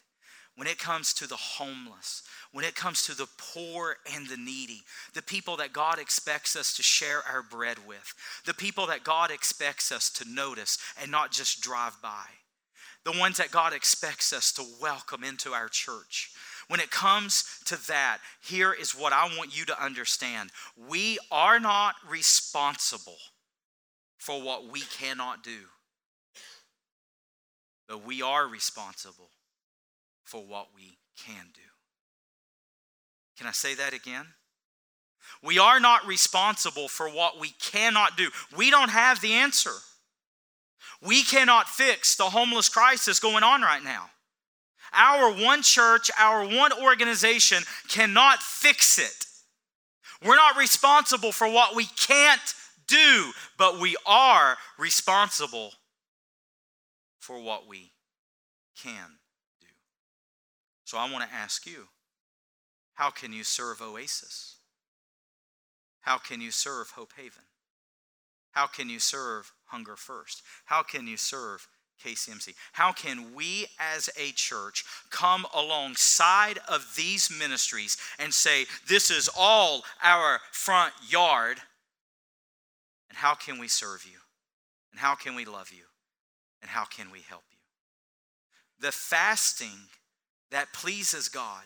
when 0.56 0.68
it 0.68 0.78
comes 0.78 1.12
to 1.16 1.26
the 1.26 1.36
homeless, 1.36 2.22
when 2.52 2.64
it 2.64 2.76
comes 2.76 3.02
to 3.08 3.18
the 3.18 3.26
poor 3.40 3.98
and 4.14 4.28
the 4.28 4.38
needy, 4.38 4.84
the 5.16 5.24
people 5.24 5.58
that 5.58 5.74
God 5.74 5.98
expects 5.98 6.56
us 6.56 6.76
to 6.76 6.84
share 6.84 7.24
our 7.28 7.42
bread 7.42 7.78
with, 7.88 8.14
the 8.46 8.54
people 8.54 8.86
that 8.86 9.04
God 9.04 9.32
expects 9.32 9.92
us 9.92 10.12
to 10.12 10.30
notice 10.30 10.78
and 11.02 11.10
not 11.10 11.32
just 11.32 11.62
drive 11.62 12.00
by, 12.00 12.26
the 13.06 13.18
ones 13.18 13.38
that 13.38 13.50
God 13.50 13.74
expects 13.74 14.32
us 14.32 14.52
to 14.52 14.64
welcome 14.80 15.24
into 15.24 15.52
our 15.52 15.68
church, 15.68 16.30
when 16.68 16.80
it 16.80 16.92
comes 16.92 17.44
to 17.66 17.88
that, 17.88 18.20
here 18.42 18.74
is 18.74 18.92
what 18.92 19.14
I 19.14 19.26
want 19.38 19.58
you 19.58 19.66
to 19.66 19.84
understand 19.84 20.52
we 20.90 21.18
are 21.32 21.60
not 21.60 21.96
responsible 22.10 23.18
for 24.18 24.42
what 24.42 24.68
we 24.72 24.82
cannot 24.82 25.44
do, 25.44 25.60
but 27.88 28.06
we 28.06 28.22
are 28.22 28.48
responsible 28.48 29.30
for 30.24 30.42
what 30.42 30.70
we 30.76 30.98
can 31.18 31.48
do. 31.54 31.62
Can 33.38 33.48
I 33.48 33.52
say 33.52 33.76
that 33.76 33.94
again? 33.94 34.28
We 35.42 35.60
are 35.60 35.80
not 35.80 36.06
responsible 36.06 36.88
for 36.88 37.10
what 37.10 37.40
we 37.40 37.50
cannot 37.50 38.18
do. 38.18 38.30
We 38.56 38.72
don't 38.72 38.90
have 38.90 39.20
the 39.22 39.34
answer. 39.34 39.74
We 41.02 41.24
cannot 41.24 41.68
fix 41.68 42.16
the 42.16 42.26
homeless 42.26 42.70
crisis 42.70 43.20
going 43.20 43.44
on 43.44 43.62
right 43.62 43.84
now. 43.84 44.10
Our 44.94 45.32
one 45.32 45.62
church, 45.62 46.10
our 46.20 46.46
one 46.46 46.72
organization 46.74 47.64
cannot 47.88 48.42
fix 48.42 48.98
it. 48.98 49.26
We're 50.26 50.36
not 50.36 50.58
responsible 50.58 51.32
for 51.32 51.48
what 51.48 51.76
we 51.76 51.86
can't 51.86 52.54
do, 52.88 53.32
but 53.58 53.80
we 53.80 53.96
are 54.06 54.58
responsible 54.78 55.72
for 57.20 57.42
what 57.42 57.68
we 57.68 57.92
can 58.82 59.18
do. 59.62 59.68
So 60.86 60.98
I 60.98 61.12
want 61.12 61.28
to 61.28 61.36
ask 61.36 61.66
you 61.66 61.88
how 62.96 63.10
can 63.10 63.34
you 63.34 63.44
serve 63.44 63.82
Oasis? 63.82 64.58
How 66.02 66.18
can 66.18 66.42
you 66.42 66.52
serve 66.52 66.92
Hope 66.92 67.14
Haven? 67.16 67.44
How 68.52 68.68
can 68.68 68.90
you 68.90 69.00
serve 69.00 69.52
Hunger 69.66 69.96
First? 69.96 70.44
How 70.66 70.84
can 70.84 71.08
you 71.08 71.18
serve 71.18 71.68
KCMC. 72.04 72.54
How 72.74 72.92
can 72.92 73.34
we 73.34 73.68
as 73.80 74.10
a 74.18 74.32
church 74.32 74.84
come 75.10 75.46
alongside 75.54 76.60
of 76.68 76.94
these 76.96 77.32
ministries 77.32 77.98
and 78.20 78.34
say, 78.34 78.66
this 78.88 79.10
is 79.10 79.30
all 79.38 79.84
our 80.04 80.40
front 80.52 80.94
yard? 81.08 81.58
And 83.10 83.18
how 83.18 83.36
can 83.36 83.60
we 83.60 83.68
serve 83.68 84.06
you? 84.06 84.20
And 84.92 85.00
how 85.00 85.16
can 85.16 85.36
we 85.36 85.46
love 85.46 85.72
you? 85.72 85.84
And 86.62 86.70
how 86.70 86.86
can 86.86 87.12
we 87.12 87.20
help 87.28 87.44
you? 87.52 87.58
The 88.80 88.92
fasting 88.92 89.88
that 90.52 90.74
pleases 90.74 91.30
God 91.30 91.64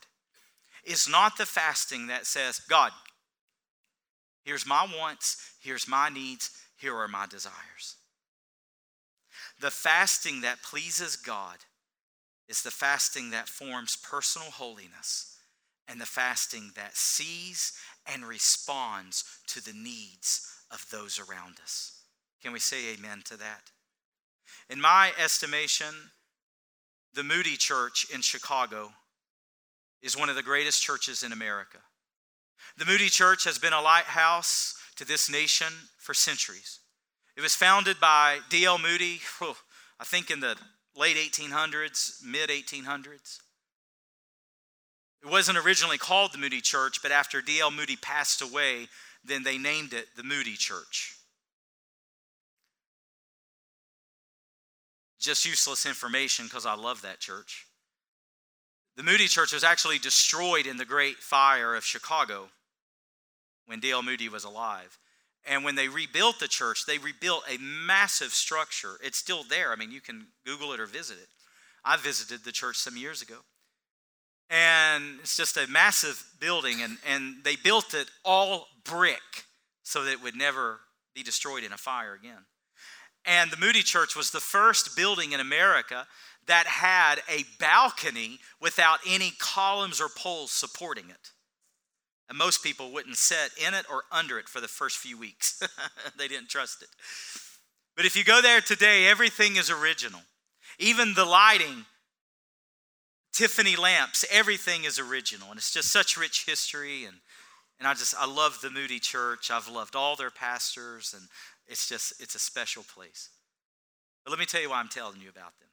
is 0.83 1.09
not 1.09 1.37
the 1.37 1.45
fasting 1.45 2.07
that 2.07 2.25
says, 2.25 2.61
God, 2.69 2.91
here's 4.43 4.65
my 4.65 4.87
wants, 4.97 5.37
here's 5.59 5.87
my 5.87 6.09
needs, 6.09 6.51
here 6.77 6.95
are 6.95 7.07
my 7.07 7.25
desires. 7.27 7.97
The 9.59 9.71
fasting 9.71 10.41
that 10.41 10.61
pleases 10.61 11.15
God 11.15 11.57
is 12.47 12.61
the 12.61 12.71
fasting 12.71 13.31
that 13.31 13.49
forms 13.49 13.95
personal 13.95 14.51
holiness 14.51 15.37
and 15.87 15.99
the 15.99 16.05
fasting 16.05 16.71
that 16.75 16.95
sees 16.95 17.73
and 18.05 18.25
responds 18.25 19.23
to 19.47 19.63
the 19.63 19.73
needs 19.73 20.47
of 20.71 20.85
those 20.91 21.19
around 21.19 21.55
us. 21.61 22.01
Can 22.41 22.53
we 22.53 22.59
say 22.59 22.93
amen 22.93 23.23
to 23.25 23.37
that? 23.37 23.71
In 24.69 24.79
my 24.79 25.11
estimation, 25.21 26.11
the 27.13 27.23
Moody 27.23 27.57
Church 27.57 28.05
in 28.13 28.21
Chicago 28.21 28.91
is 30.01 30.17
one 30.17 30.29
of 30.29 30.35
the 30.35 30.43
greatest 30.43 30.83
churches 30.83 31.23
in 31.23 31.31
America. 31.31 31.79
The 32.77 32.85
Moody 32.85 33.09
Church 33.09 33.43
has 33.45 33.57
been 33.57 33.73
a 33.73 33.81
lighthouse 33.81 34.75
to 34.97 35.05
this 35.05 35.29
nation 35.29 35.73
for 35.97 36.13
centuries. 36.13 36.79
It 37.37 37.41
was 37.41 37.53
founded 37.53 37.99
by 37.99 38.39
D.L. 38.49 38.79
Moody, 38.79 39.21
I 39.99 40.03
think 40.03 40.31
in 40.31 40.39
the 40.39 40.55
late 40.95 41.17
1800s, 41.17 42.23
mid 42.25 42.49
1800s. 42.49 43.37
It 45.21 45.29
wasn't 45.29 45.59
originally 45.59 45.99
called 45.99 46.33
the 46.33 46.39
Moody 46.39 46.61
Church, 46.61 46.99
but 47.03 47.11
after 47.11 47.43
D.L. 47.43 47.69
Moody 47.69 47.95
passed 47.95 48.41
away, 48.41 48.87
then 49.23 49.43
they 49.43 49.59
named 49.59 49.93
it 49.93 50.07
the 50.15 50.23
Moody 50.23 50.55
Church. 50.55 51.15
Just 55.19 55.45
useless 55.45 55.85
information 55.85 56.45
because 56.45 56.65
I 56.65 56.73
love 56.73 57.03
that 57.03 57.19
church. 57.19 57.67
The 58.95 59.03
Moody 59.03 59.27
Church 59.27 59.53
was 59.53 59.63
actually 59.63 59.99
destroyed 59.99 60.65
in 60.65 60.77
the 60.77 60.85
Great 60.85 61.17
Fire 61.17 61.75
of 61.75 61.85
Chicago 61.85 62.49
when 63.67 63.79
D.L. 63.79 64.01
Moody 64.01 64.27
was 64.27 64.43
alive. 64.43 64.97
And 65.47 65.63
when 65.63 65.75
they 65.75 65.87
rebuilt 65.87 66.39
the 66.39 66.47
church, 66.47 66.85
they 66.85 66.97
rebuilt 66.97 67.43
a 67.49 67.57
massive 67.57 68.31
structure. 68.33 68.99
It's 69.01 69.17
still 69.17 69.43
there. 69.43 69.71
I 69.71 69.77
mean, 69.77 69.91
you 69.91 70.01
can 70.01 70.27
Google 70.45 70.73
it 70.73 70.79
or 70.79 70.85
visit 70.85 71.17
it. 71.17 71.29
I 71.85 71.95
visited 71.95 72.43
the 72.43 72.51
church 72.51 72.75
some 72.75 72.97
years 72.97 73.21
ago. 73.21 73.37
And 74.49 75.19
it's 75.21 75.37
just 75.37 75.57
a 75.57 75.67
massive 75.67 76.23
building, 76.39 76.81
and, 76.81 76.97
and 77.07 77.43
they 77.43 77.57
built 77.57 77.93
it 77.93 78.09
all 78.23 78.67
brick 78.85 79.45
so 79.83 80.03
that 80.03 80.11
it 80.11 80.23
would 80.23 80.35
never 80.35 80.79
be 81.13 81.23
destroyed 81.23 81.63
in 81.63 81.73
a 81.73 81.77
fire 81.77 82.13
again. 82.13 82.45
And 83.25 83.51
the 83.51 83.57
Moody 83.57 83.83
Church 83.83 84.15
was 84.15 84.31
the 84.31 84.39
first 84.39 84.95
building 84.95 85.33
in 85.33 85.41
America 85.41 86.07
that 86.45 86.65
had 86.65 87.19
a 87.29 87.43
balcony 87.59 88.39
without 88.61 88.99
any 89.05 89.33
columns 89.37 89.99
or 89.99 90.07
poles 90.07 90.51
supporting 90.51 91.09
it. 91.09 91.31
And 92.29 92.37
most 92.37 92.61
people 92.61 92.91
wouldn't 92.91 93.17
sit 93.17 93.51
in 93.65 93.73
it 93.73 93.85
or 93.89 94.03
under 94.11 94.37
it 94.37 94.49
for 94.49 94.59
the 94.59 94.67
first 94.67 94.97
few 94.97 95.17
weeks. 95.17 95.61
they 96.17 96.27
didn't 96.27 96.49
trust 96.49 96.81
it. 96.81 96.89
But 97.95 98.05
if 98.05 98.15
you 98.15 98.23
go 98.23 98.41
there 98.41 98.61
today, 98.61 99.07
everything 99.07 99.55
is 99.55 99.71
original. 99.71 100.21
Even 100.77 101.13
the 101.13 101.25
lighting, 101.25 101.85
Tiffany 103.33 103.75
lamps, 103.75 104.25
everything 104.31 104.83
is 104.83 104.99
original. 104.99 105.49
And 105.49 105.57
it's 105.57 105.73
just 105.73 105.91
such 105.91 106.17
rich 106.17 106.45
history. 106.45 107.05
And, 107.05 107.15
and 107.79 107.87
I 107.87 107.93
just, 107.93 108.13
I 108.17 108.25
love 108.25 108.59
the 108.61 108.69
Moody 108.69 108.99
Church. 108.99 109.49
I've 109.49 109.69
loved 109.69 109.95
all 109.95 110.15
their 110.15 110.29
pastors. 110.29 111.13
And 111.17 111.27
it's 111.67 111.87
just, 111.87 112.21
it's 112.21 112.35
a 112.35 112.39
special 112.39 112.83
place. 112.83 113.29
But 114.23 114.31
let 114.31 114.39
me 114.39 114.45
tell 114.45 114.61
you 114.61 114.69
why 114.69 114.79
I'm 114.79 114.89
telling 114.89 115.21
you 115.21 115.29
about 115.29 115.57
them. 115.59 115.69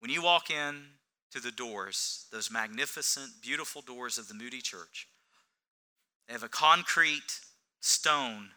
When 0.00 0.10
you 0.10 0.22
walk 0.22 0.50
in 0.50 0.82
to 1.30 1.40
the 1.40 1.52
doors, 1.52 2.26
those 2.32 2.50
magnificent, 2.50 3.40
beautiful 3.40 3.80
doors 3.80 4.18
of 4.18 4.26
the 4.26 4.34
Moody 4.34 4.60
Church, 4.60 5.06
they 6.26 6.32
have 6.32 6.42
a 6.42 6.48
concrete 6.48 7.40
stone 7.80 8.50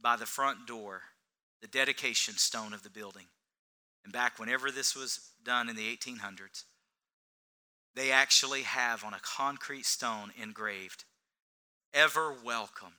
by 0.00 0.16
the 0.16 0.26
front 0.26 0.66
door, 0.66 1.02
the 1.60 1.68
dedication 1.68 2.34
stone 2.34 2.72
of 2.72 2.82
the 2.82 2.90
building. 2.90 3.26
And 4.04 4.12
back 4.12 4.38
whenever 4.38 4.70
this 4.70 4.96
was 4.96 5.32
done 5.44 5.68
in 5.68 5.76
the 5.76 5.96
1800s, 5.96 6.64
they 7.94 8.12
actually 8.12 8.62
have 8.62 9.04
on 9.04 9.14
a 9.14 9.20
concrete 9.20 9.84
stone 9.84 10.32
engraved, 10.40 11.04
ever 11.92 12.32
welcomed 12.32 12.94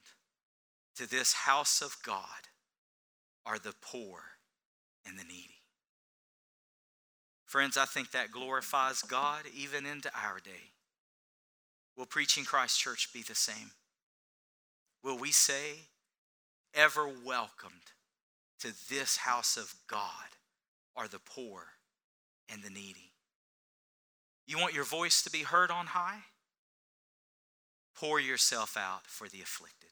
to 0.96 1.10
this 1.10 1.34
house 1.34 1.82
of 1.82 1.98
God 2.04 2.50
are 3.46 3.58
the 3.58 3.74
poor 3.82 4.20
and 5.06 5.18
the 5.18 5.24
needy. 5.24 5.62
Friends, 7.46 7.78
I 7.78 7.86
think 7.86 8.12
that 8.12 8.32
glorifies 8.32 9.02
God 9.02 9.44
even 9.54 9.86
into 9.86 10.12
our 10.16 10.40
day. 10.40 10.72
Will 12.02 12.08
preaching 12.08 12.46
Christ 12.46 12.80
Church 12.80 13.14
be 13.14 13.22
the 13.22 13.36
same? 13.36 13.74
Will 15.04 15.20
we 15.20 15.32
say, 15.32 15.82
ever 16.74 17.08
welcomed 17.08 17.94
to 18.62 18.74
this 18.90 19.18
house 19.18 19.56
of 19.56 19.76
God 19.88 20.02
are 20.96 21.08
the 21.08 21.20
poor 21.20 21.64
and 22.52 22.64
the 22.64 22.72
needy? 22.72 23.12
You 24.48 24.58
want 24.58 24.74
your 24.74 24.84
voice 24.84 25.22
to 25.22 25.30
be 25.30 25.44
heard 25.44 25.70
on 25.70 25.86
high? 25.86 26.22
Pour 27.96 28.20
yourself 28.20 28.76
out 28.76 29.06
for 29.06 29.30
the 29.30 29.44
afflicted. 29.44 29.92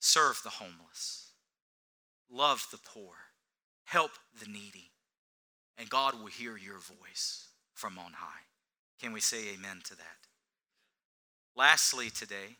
Serve 0.00 0.40
the 0.42 0.48
homeless. 0.48 1.32
Love 2.30 2.68
the 2.70 2.78
poor. 2.78 3.12
Help 3.84 4.12
the 4.40 4.50
needy. 4.50 4.92
And 5.76 5.90
God 5.90 6.18
will 6.18 6.28
hear 6.28 6.56
your 6.56 6.78
voice 6.78 7.48
from 7.74 7.98
on 7.98 8.14
high. 8.14 8.46
Can 8.98 9.12
we 9.12 9.20
say 9.20 9.52
amen 9.52 9.82
to 9.84 9.96
that? 9.96 10.25
Lastly, 11.56 12.10
today, 12.10 12.58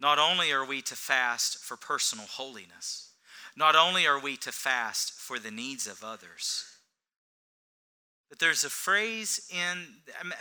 not 0.00 0.18
only 0.18 0.50
are 0.50 0.64
we 0.64 0.80
to 0.82 0.96
fast 0.96 1.58
for 1.58 1.76
personal 1.76 2.24
holiness, 2.24 3.10
not 3.54 3.76
only 3.76 4.06
are 4.06 4.18
we 4.18 4.36
to 4.38 4.50
fast 4.50 5.12
for 5.12 5.38
the 5.38 5.50
needs 5.50 5.86
of 5.86 6.02
others, 6.02 6.64
but 8.30 8.38
there's 8.38 8.64
a 8.64 8.70
phrase 8.70 9.50
in, 9.50 9.86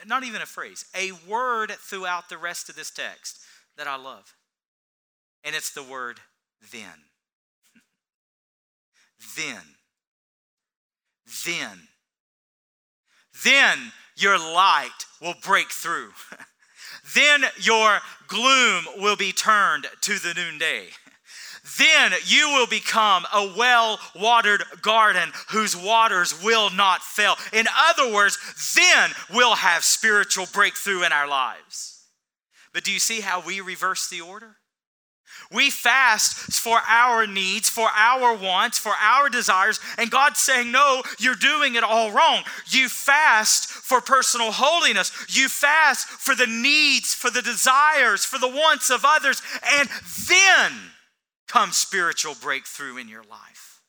not 0.05 0.23
even 0.23 0.41
a 0.41 0.45
phrase, 0.45 0.86
a 0.95 1.12
word 1.27 1.71
throughout 1.71 2.29
the 2.29 2.38
rest 2.38 2.69
of 2.69 2.75
this 2.75 2.91
text 2.91 3.39
that 3.77 3.88
I 3.88 3.97
love. 3.97 4.36
And 5.43 5.55
it's 5.55 5.71
the 5.71 5.84
word 5.84 6.19
then. 6.71 6.84
then. 9.38 9.62
Then. 11.45 11.88
Then 13.43 13.91
your 14.15 14.38
light 14.38 15.05
will 15.19 15.36
break 15.43 15.71
through. 15.71 16.12
then 17.15 17.43
your 17.60 18.00
gloom 18.28 18.86
will 18.98 19.15
be 19.15 19.32
turned 19.32 19.88
to 20.02 20.19
the 20.19 20.34
noonday. 20.34 20.88
Then 21.78 22.13
you 22.26 22.50
will 22.50 22.67
become 22.67 23.26
a 23.34 23.54
well 23.58 24.00
watered 24.15 24.63
garden 24.82 25.32
whose 25.50 25.76
waters 25.76 26.43
will 26.43 26.69
not 26.72 27.02
fail. 27.02 27.36
In 27.54 27.67
other 27.89 28.13
words, 28.13 28.38
then 28.76 29.12
we'll 29.32 29.56
have 29.56 29.84
spiritual 29.84 30.48
breakthrough 30.52 31.04
in 31.04 31.12
our 31.12 31.28
lives. 31.28 32.06
But 32.74 32.84
do 32.84 32.91
you 32.91 33.00
see 33.00 33.22
how 33.22 33.41
we 33.41 33.62
reverse 33.62 34.10
the 34.10 34.22
order? 34.22 34.58
We 35.52 35.72
fast 35.72 36.36
for 36.60 36.80
our 36.88 37.26
needs, 37.26 37.70
for 37.70 37.90
our 37.96 38.36
wants, 38.36 38.78
for 38.78 38.92
our 38.92 39.30
desires, 39.30 39.80
and 39.98 40.12
God's 40.12 40.40
saying, 40.40 40.72
No, 40.72 41.02
you're 41.18 41.34
doing 41.34 41.74
it 41.74 41.84
all 41.84 42.12
wrong. 42.12 42.44
You 42.68 42.88
fast 42.88 43.68
for 43.68 44.00
personal 44.00 44.52
holiness, 44.52 45.12
you 45.28 45.50
fast 45.50 46.06
for 46.06 46.36
the 46.36 46.46
needs, 46.46 47.16
for 47.16 47.32
the 47.32 47.42
desires, 47.42 48.24
for 48.24 48.38
the 48.38 48.48
wants 48.48 48.92
of 48.92 49.04
others, 49.04 49.42
and 49.74 49.90
then 50.28 50.72
comes 51.48 51.78
spiritual 51.78 52.36
breakthrough 52.40 52.98
in 52.98 53.08
your 53.08 53.24
life. 53.24 53.82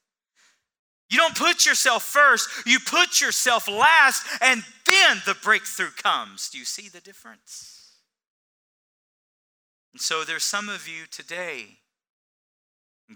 You 1.10 1.18
don't 1.18 1.36
put 1.36 1.66
yourself 1.66 2.04
first, 2.04 2.48
you 2.64 2.78
put 2.80 3.20
yourself 3.20 3.68
last, 3.68 4.24
and 4.40 4.62
then 4.86 5.20
the 5.26 5.36
breakthrough 5.42 5.90
comes. 5.90 6.48
Do 6.48 6.58
you 6.58 6.64
see 6.64 6.88
the 6.88 7.00
difference? 7.00 7.79
And 9.92 10.00
so 10.00 10.24
there's 10.24 10.44
some 10.44 10.68
of 10.68 10.88
you 10.88 11.06
today, 11.10 11.78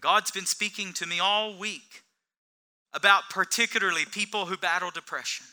God's 0.01 0.31
been 0.31 0.47
speaking 0.47 0.93
to 0.95 1.07
me 1.07 1.21
all 1.21 1.57
week 1.57 2.03
about 2.93 3.31
particularly 3.31 4.05
people 4.05 4.47
who 4.47 4.57
battle 4.57 4.91
depression. 4.91 5.47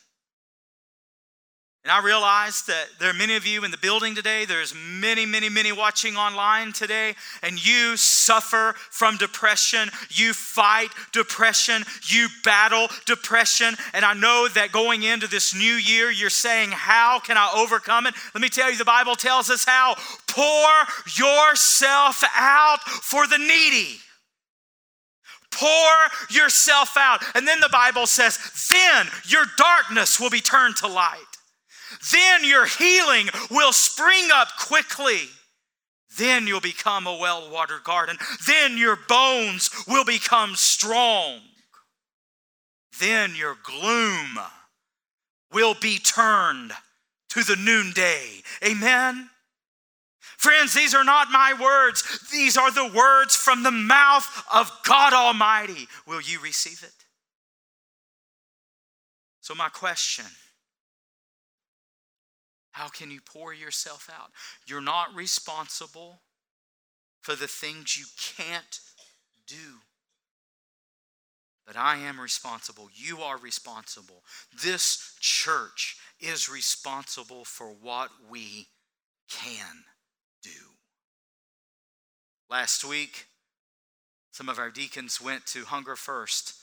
And 1.83 1.91
I 1.91 2.03
realize 2.03 2.61
that 2.67 2.89
there 2.99 3.09
are 3.09 3.13
many 3.13 3.35
of 3.35 3.47
you 3.47 3.63
in 3.63 3.71
the 3.71 3.77
building 3.77 4.13
today, 4.13 4.45
there's 4.45 4.75
many, 4.75 5.25
many, 5.25 5.49
many 5.49 5.71
watching 5.71 6.15
online 6.15 6.73
today, 6.73 7.15
and 7.41 7.65
you 7.65 7.97
suffer 7.97 8.75
from 8.91 9.17
depression. 9.17 9.89
You 10.11 10.33
fight 10.33 10.89
depression. 11.11 11.83
You 12.03 12.27
battle 12.43 12.87
depression. 13.07 13.73
And 13.95 14.05
I 14.05 14.13
know 14.13 14.47
that 14.49 14.71
going 14.71 15.01
into 15.01 15.25
this 15.25 15.55
new 15.55 15.73
year, 15.73 16.11
you're 16.11 16.29
saying, 16.29 16.69
How 16.69 17.19
can 17.19 17.35
I 17.35 17.51
overcome 17.55 18.05
it? 18.05 18.13
Let 18.35 18.41
me 18.41 18.49
tell 18.49 18.69
you, 18.69 18.77
the 18.77 18.85
Bible 18.85 19.15
tells 19.15 19.49
us 19.49 19.65
how. 19.65 19.95
Pour 20.27 20.69
yourself 21.17 22.23
out 22.35 22.81
for 22.83 23.25
the 23.25 23.39
needy. 23.39 23.97
Pour 25.49 25.95
yourself 26.29 26.95
out. 26.95 27.23
And 27.33 27.47
then 27.47 27.59
the 27.59 27.69
Bible 27.71 28.05
says, 28.05 28.37
Then 28.69 29.07
your 29.25 29.45
darkness 29.57 30.19
will 30.19 30.29
be 30.29 30.41
turned 30.41 30.75
to 30.77 30.87
light. 30.87 31.30
Then 32.11 32.43
your 32.43 32.65
healing 32.65 33.29
will 33.49 33.73
spring 33.73 34.29
up 34.33 34.49
quickly. 34.59 35.29
Then 36.17 36.47
you'll 36.47 36.61
become 36.61 37.07
a 37.07 37.17
well 37.17 37.49
watered 37.51 37.83
garden. 37.83 38.17
Then 38.47 38.77
your 38.77 38.97
bones 39.07 39.69
will 39.87 40.05
become 40.05 40.55
strong. 40.55 41.39
Then 42.99 43.35
your 43.35 43.55
gloom 43.63 44.39
will 45.53 45.75
be 45.79 45.97
turned 45.97 46.71
to 47.29 47.43
the 47.43 47.55
noonday. 47.55 48.41
Amen. 48.65 49.29
Friends, 50.37 50.73
these 50.73 50.95
are 50.95 51.03
not 51.03 51.31
my 51.31 51.53
words. 51.59 52.27
These 52.31 52.57
are 52.57 52.71
the 52.71 52.91
words 52.95 53.35
from 53.35 53.63
the 53.63 53.71
mouth 53.71 54.43
of 54.53 54.71
God 54.83 55.13
Almighty. 55.13 55.87
Will 56.07 56.21
you 56.21 56.39
receive 56.41 56.83
it? 56.83 57.05
So, 59.41 59.55
my 59.55 59.69
question 59.69 60.25
how 62.71 62.87
can 62.87 63.11
you 63.11 63.19
pour 63.21 63.53
yourself 63.53 64.09
out? 64.11 64.31
You're 64.65 64.81
not 64.81 65.13
responsible 65.13 66.21
for 67.21 67.35
the 67.35 67.47
things 67.47 67.97
you 67.97 68.05
can't 68.37 68.79
do. 69.47 69.81
But 71.65 71.77
I 71.77 71.97
am 71.97 72.19
responsible. 72.19 72.89
You 72.93 73.19
are 73.19 73.37
responsible. 73.37 74.23
This 74.63 75.15
church 75.19 75.97
is 76.19 76.49
responsible 76.49 77.45
for 77.45 77.67
what 77.67 78.09
we 78.29 78.67
can 79.29 79.83
do. 80.41 80.49
Last 82.49 82.83
week, 82.83 83.27
some 84.31 84.49
of 84.49 84.59
our 84.59 84.71
deacons 84.71 85.21
went 85.21 85.45
to 85.47 85.65
Hunger 85.65 85.95
First 85.95 86.55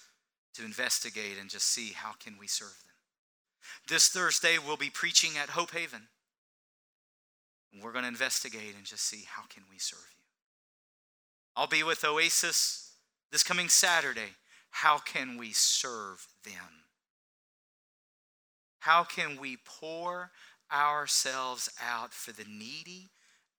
to 0.54 0.64
investigate 0.64 1.38
and 1.40 1.48
just 1.48 1.66
see 1.66 1.92
how 1.94 2.12
can 2.18 2.36
we 2.38 2.46
serve 2.46 2.76
them. 2.84 2.97
This 3.88 4.08
Thursday, 4.08 4.58
we'll 4.58 4.76
be 4.76 4.90
preaching 4.90 5.32
at 5.40 5.50
Hope 5.50 5.72
Haven. 5.72 6.08
We're 7.82 7.92
going 7.92 8.04
to 8.04 8.08
investigate 8.08 8.74
and 8.76 8.84
just 8.84 9.04
see 9.04 9.24
how 9.28 9.42
can 9.48 9.64
we 9.70 9.78
serve 9.78 10.06
you. 10.16 10.24
I'll 11.56 11.66
be 11.66 11.82
with 11.82 12.04
Oasis 12.04 12.92
this 13.30 13.42
coming 13.42 13.68
Saturday. 13.68 14.34
How 14.70 14.98
can 14.98 15.36
we 15.36 15.52
serve 15.52 16.26
them? 16.44 16.84
How 18.80 19.04
can 19.04 19.38
we 19.40 19.58
pour 19.64 20.30
ourselves 20.72 21.68
out 21.82 22.12
for 22.14 22.32
the 22.32 22.44
needy 22.48 23.10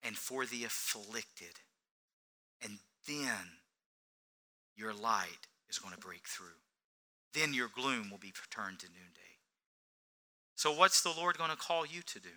and 0.01 0.17
for 0.17 0.45
the 0.45 0.63
afflicted? 0.63 1.59
And 2.63 2.79
then 3.07 3.57
your 4.75 4.93
light 4.93 5.47
is 5.69 5.77
going 5.77 5.93
to 5.93 5.99
break 5.99 6.27
through. 6.27 6.47
Then 7.33 7.53
your 7.53 7.67
gloom 7.67 8.09
will 8.09 8.17
be 8.17 8.33
turned 8.49 8.79
to 8.79 8.87
noonday. 8.87 9.28
So, 10.59 10.73
what's 10.73 11.01
the 11.01 11.13
Lord 11.17 11.37
going 11.37 11.51
to 11.51 11.55
call 11.55 11.85
you 11.85 12.01
to 12.01 12.19
do? 12.19 12.35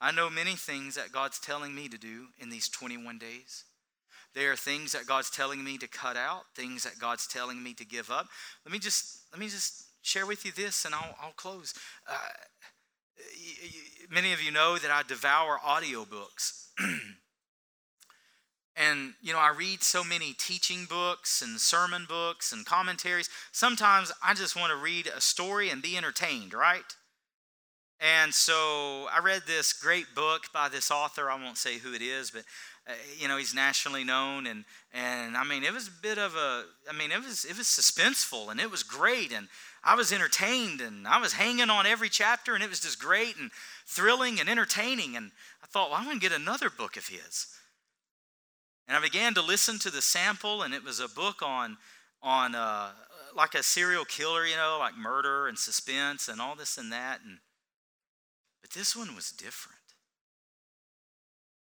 I 0.00 0.12
know 0.12 0.30
many 0.30 0.52
things 0.52 0.94
that 0.94 1.10
God's 1.10 1.40
telling 1.40 1.74
me 1.74 1.88
to 1.88 1.98
do 1.98 2.26
in 2.38 2.50
these 2.50 2.68
21 2.68 3.18
days. 3.18 3.64
There 4.32 4.52
are 4.52 4.56
things 4.56 4.92
that 4.92 5.08
God's 5.08 5.28
telling 5.28 5.64
me 5.64 5.76
to 5.78 5.88
cut 5.88 6.16
out, 6.16 6.42
things 6.54 6.84
that 6.84 7.00
God's 7.00 7.26
telling 7.26 7.60
me 7.60 7.74
to 7.74 7.84
give 7.84 8.12
up. 8.12 8.28
Let 8.64 8.72
me 8.72 8.78
just 8.78 9.22
let 9.32 9.40
me 9.40 9.48
just 9.48 9.86
share 10.02 10.24
with 10.24 10.44
you 10.44 10.52
this, 10.52 10.84
and 10.84 10.94
I'll, 10.94 11.16
I'll 11.20 11.32
close. 11.32 11.74
Uh, 12.08 12.14
many 14.08 14.32
of 14.32 14.40
you 14.40 14.52
know 14.52 14.78
that 14.78 14.92
I 14.92 15.02
devour 15.02 15.58
audiobooks. 15.66 16.68
and 18.74 19.12
you 19.20 19.34
know 19.34 19.38
i 19.38 19.50
read 19.50 19.82
so 19.82 20.02
many 20.02 20.32
teaching 20.32 20.86
books 20.88 21.42
and 21.42 21.60
sermon 21.60 22.06
books 22.08 22.52
and 22.52 22.64
commentaries 22.64 23.28
sometimes 23.52 24.10
i 24.24 24.32
just 24.32 24.56
want 24.56 24.70
to 24.70 24.76
read 24.76 25.06
a 25.06 25.20
story 25.20 25.68
and 25.68 25.82
be 25.82 25.94
entertained 25.94 26.54
right 26.54 26.96
and 28.02 28.34
so 28.34 29.08
i 29.14 29.20
read 29.22 29.42
this 29.46 29.72
great 29.72 30.14
book 30.14 30.52
by 30.52 30.68
this 30.68 30.90
author. 30.90 31.30
I 31.30 31.42
won't 31.42 31.56
say 31.56 31.78
who 31.78 31.94
it 31.94 32.02
is 32.02 32.30
but 32.30 32.42
uh, 32.88 32.92
you 33.16 33.28
know 33.28 33.36
he's 33.36 33.54
nationally 33.54 34.02
known. 34.04 34.46
And 34.46 34.64
and 34.92 35.36
i 35.36 35.44
mean 35.44 35.62
it 35.62 35.72
was 35.72 35.88
a 35.88 36.02
bit 36.02 36.18
of 36.18 36.34
a 36.34 36.64
i 36.90 36.92
mean 36.92 37.12
it 37.12 37.24
was 37.24 37.44
it 37.44 37.56
was 37.56 37.66
suspenseful 37.66 38.50
and 38.50 38.60
it 38.60 38.70
was 38.70 38.82
great. 38.82 39.32
And 39.32 39.48
i 39.84 39.94
was 39.94 40.12
entertained 40.12 40.80
and 40.80 41.06
i 41.06 41.20
was 41.20 41.34
hanging 41.34 41.70
on 41.70 41.86
every 41.86 42.08
chapter 42.08 42.54
and 42.54 42.62
it 42.62 42.70
was 42.70 42.80
just 42.80 43.00
great 43.00 43.36
and 43.36 43.50
thrilling 43.86 44.40
and 44.40 44.48
entertaining. 44.48 45.16
And 45.16 45.30
i 45.62 45.66
thought 45.66 45.90
well 45.90 45.98
i'm 45.98 46.04
going 46.04 46.18
to 46.18 46.28
get 46.28 46.38
another 46.38 46.70
book 46.70 46.96
of 46.96 47.06
his. 47.06 47.46
And 48.88 48.96
i 48.96 49.00
began 49.00 49.34
to 49.34 49.42
listen 49.42 49.78
to 49.78 49.90
the 49.90 50.02
sample 50.02 50.62
and 50.62 50.74
it 50.74 50.84
was 50.84 50.98
a 50.98 51.08
book 51.08 51.40
on 51.40 51.78
on 52.20 52.54
uh, 52.54 52.90
like 53.36 53.54
a 53.54 53.62
serial 53.62 54.04
killer 54.04 54.44
you 54.44 54.56
know 54.56 54.76
like 54.80 54.96
murder 54.96 55.46
and 55.46 55.58
suspense 55.58 56.26
and 56.26 56.40
all 56.40 56.56
this 56.56 56.78
and 56.78 56.92
that. 56.92 57.20
And 57.24 57.38
this 58.74 58.96
one 58.96 59.14
was 59.14 59.30
different 59.30 59.82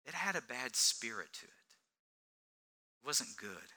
it 0.09 0.15
had 0.15 0.35
a 0.35 0.41
bad 0.41 0.75
spirit 0.75 1.31
to 1.33 1.45
it. 1.45 1.69
It 3.01 3.05
wasn't 3.05 3.37
good. 3.37 3.73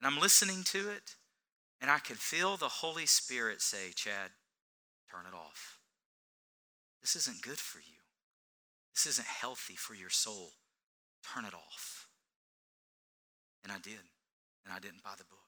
And 0.00 0.06
I'm 0.06 0.18
listening 0.18 0.62
to 0.64 0.88
it, 0.88 1.16
and 1.82 1.90
I 1.90 1.98
can 1.98 2.16
feel 2.16 2.56
the 2.56 2.68
Holy 2.68 3.04
Spirit 3.04 3.60
say, 3.60 3.90
Chad, 3.94 4.30
turn 5.10 5.26
it 5.30 5.36
off. 5.36 5.80
This 7.02 7.14
isn't 7.14 7.42
good 7.42 7.58
for 7.58 7.78
you. 7.80 7.98
This 8.94 9.04
isn't 9.04 9.28
healthy 9.28 9.76
for 9.76 9.94
your 9.94 10.08
soul. 10.08 10.52
Turn 11.34 11.44
it 11.44 11.52
off. 11.52 12.08
And 13.62 13.70
I 13.70 13.76
did. 13.76 14.00
And 14.64 14.74
I 14.74 14.78
didn't 14.78 15.02
buy 15.02 15.12
the 15.18 15.24
book. 15.24 15.38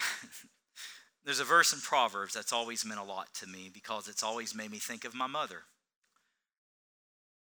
There's 1.26 1.40
a 1.40 1.44
verse 1.44 1.72
in 1.72 1.80
Proverbs 1.80 2.34
that's 2.34 2.52
always 2.52 2.86
meant 2.86 3.00
a 3.00 3.04
lot 3.04 3.26
to 3.40 3.48
me 3.48 3.68
because 3.74 4.06
it's 4.06 4.22
always 4.22 4.54
made 4.54 4.70
me 4.70 4.78
think 4.78 5.04
of 5.04 5.12
my 5.12 5.26
mother. 5.26 5.64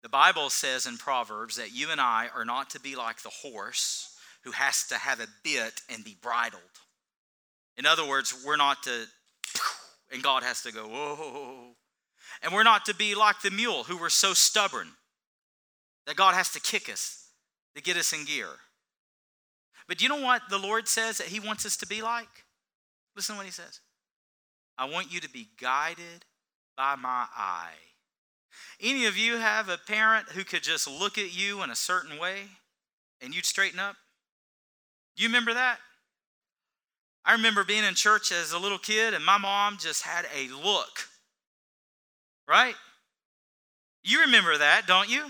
The 0.03 0.09
Bible 0.09 0.49
says 0.49 0.85
in 0.85 0.97
Proverbs 0.97 1.55
that 1.55 1.73
you 1.73 1.89
and 1.89 2.01
I 2.01 2.27
are 2.35 2.43
not 2.43 2.69
to 2.71 2.79
be 2.81 2.97
like 2.97 3.21
the 3.21 3.29
horse 3.29 4.17
who 4.43 4.51
has 4.51 4.85
to 4.87 4.95
have 4.95 5.21
a 5.21 5.27
bit 5.43 5.81
and 5.89 6.03
be 6.03 6.17
bridled. 6.21 6.61
In 7.77 7.85
other 7.85 8.05
words, 8.05 8.35
we're 8.45 8.57
not 8.57 8.83
to, 8.83 9.05
and 10.11 10.21
God 10.21 10.43
has 10.43 10.61
to 10.63 10.73
go, 10.73 10.85
whoa. 10.85 11.75
And 12.43 12.53
we're 12.53 12.63
not 12.63 12.85
to 12.85 12.95
be 12.95 13.15
like 13.15 13.41
the 13.41 13.51
mule 13.51 13.85
who 13.85 13.95
were 13.95 14.09
so 14.09 14.33
stubborn 14.33 14.89
that 16.05 16.17
God 16.17 16.35
has 16.35 16.51
to 16.51 16.59
kick 16.59 16.89
us 16.89 17.27
to 17.75 17.81
get 17.81 17.95
us 17.95 18.11
in 18.11 18.25
gear. 18.25 18.49
But 19.87 19.99
do 19.99 20.03
you 20.03 20.09
know 20.09 20.21
what 20.21 20.41
the 20.49 20.57
Lord 20.57 20.89
says 20.89 21.17
that 21.19 21.27
He 21.27 21.39
wants 21.39 21.65
us 21.65 21.77
to 21.77 21.87
be 21.87 22.01
like? 22.01 22.43
Listen 23.19 23.36
to 23.36 23.39
what 23.39 23.47
He 23.47 23.51
says. 23.51 23.82
I 24.77 24.86
want 24.86 25.12
you 25.12 25.19
to 25.19 25.29
be 25.29 25.49
guided 25.60 26.23
by 26.77 26.95
my 26.95 27.25
eye. 27.36 27.73
Any 28.79 29.08
of 29.08 29.17
you 29.17 29.36
have 29.36 29.67
a 29.67 29.77
parent 29.77 30.29
who 30.29 30.45
could 30.45 30.63
just 30.63 30.89
look 30.89 31.17
at 31.17 31.38
you 31.38 31.62
in 31.62 31.69
a 31.69 31.75
certain 31.75 32.17
way 32.17 32.43
and 33.19 33.36
you'd 33.36 33.43
straighten 33.43 33.77
up? 33.77 33.97
Do 35.17 35.23
you 35.23 35.27
remember 35.27 35.53
that? 35.53 35.79
I 37.25 37.34
remember 37.34 37.65
being 37.65 37.84
in 37.84 37.93
church 37.93 38.32
as 38.32 38.53
a 38.53 38.58
little 38.58 38.77
kid 38.77 39.13
and 39.13 39.25
my 39.25 39.38
mom 39.38 39.75
just 39.82 40.03
had 40.03 40.25
a 40.34 40.47
look. 40.63 41.10
Right? 42.47 42.75
You 44.01 44.21
remember 44.21 44.58
that, 44.58 44.84
don't 44.88 45.10
you? 45.10 45.25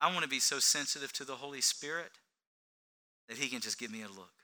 I 0.00 0.10
want 0.10 0.22
to 0.22 0.28
be 0.30 0.40
so 0.40 0.58
sensitive 0.58 1.12
to 1.12 1.26
the 1.26 1.34
Holy 1.34 1.60
Spirit 1.60 2.12
that 3.28 3.36
He 3.36 3.48
can 3.48 3.60
just 3.60 3.78
give 3.78 3.90
me 3.90 4.00
a 4.00 4.08
look. 4.08 4.37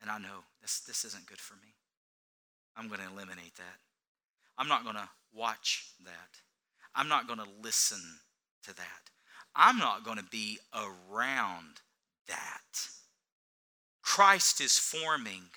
And 0.00 0.10
I 0.10 0.18
know 0.18 0.44
this, 0.62 0.80
this 0.80 1.04
isn't 1.04 1.26
good 1.26 1.40
for 1.40 1.54
me. 1.54 1.74
I'm 2.76 2.88
going 2.88 3.00
to 3.00 3.12
eliminate 3.12 3.54
that. 3.56 3.78
I'm 4.56 4.68
not 4.68 4.84
going 4.84 4.96
to 4.96 5.08
watch 5.34 5.86
that. 6.04 6.38
I'm 6.94 7.08
not 7.08 7.26
going 7.26 7.38
to 7.38 7.46
listen 7.62 8.00
to 8.64 8.74
that. 8.74 9.10
I'm 9.54 9.78
not 9.78 10.04
going 10.04 10.18
to 10.18 10.24
be 10.24 10.58
around 10.74 11.80
that. 12.28 12.88
Christ 14.02 14.60
is 14.60 14.78
forming 14.78 15.50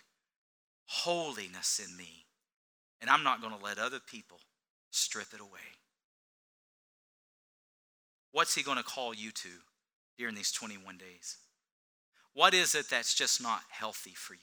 holiness 0.85 1.79
in 1.83 1.95
me, 1.95 2.25
and 3.01 3.09
I'm 3.09 3.23
not 3.23 3.41
going 3.41 3.57
to 3.57 3.63
let 3.63 3.79
other 3.79 3.99
people 3.99 4.39
strip 4.91 5.33
it 5.33 5.39
away. 5.39 5.77
What's 8.31 8.55
He 8.55 8.63
going 8.63 8.77
to 8.77 8.83
call 8.83 9.13
you 9.13 9.31
to 9.31 9.49
during 10.17 10.35
these 10.35 10.51
21 10.51 10.97
days? 10.97 11.37
What 12.33 12.53
is 12.53 12.75
it 12.75 12.89
that's 12.89 13.13
just 13.13 13.41
not 13.41 13.61
healthy 13.69 14.13
for 14.15 14.33
you? 14.33 14.39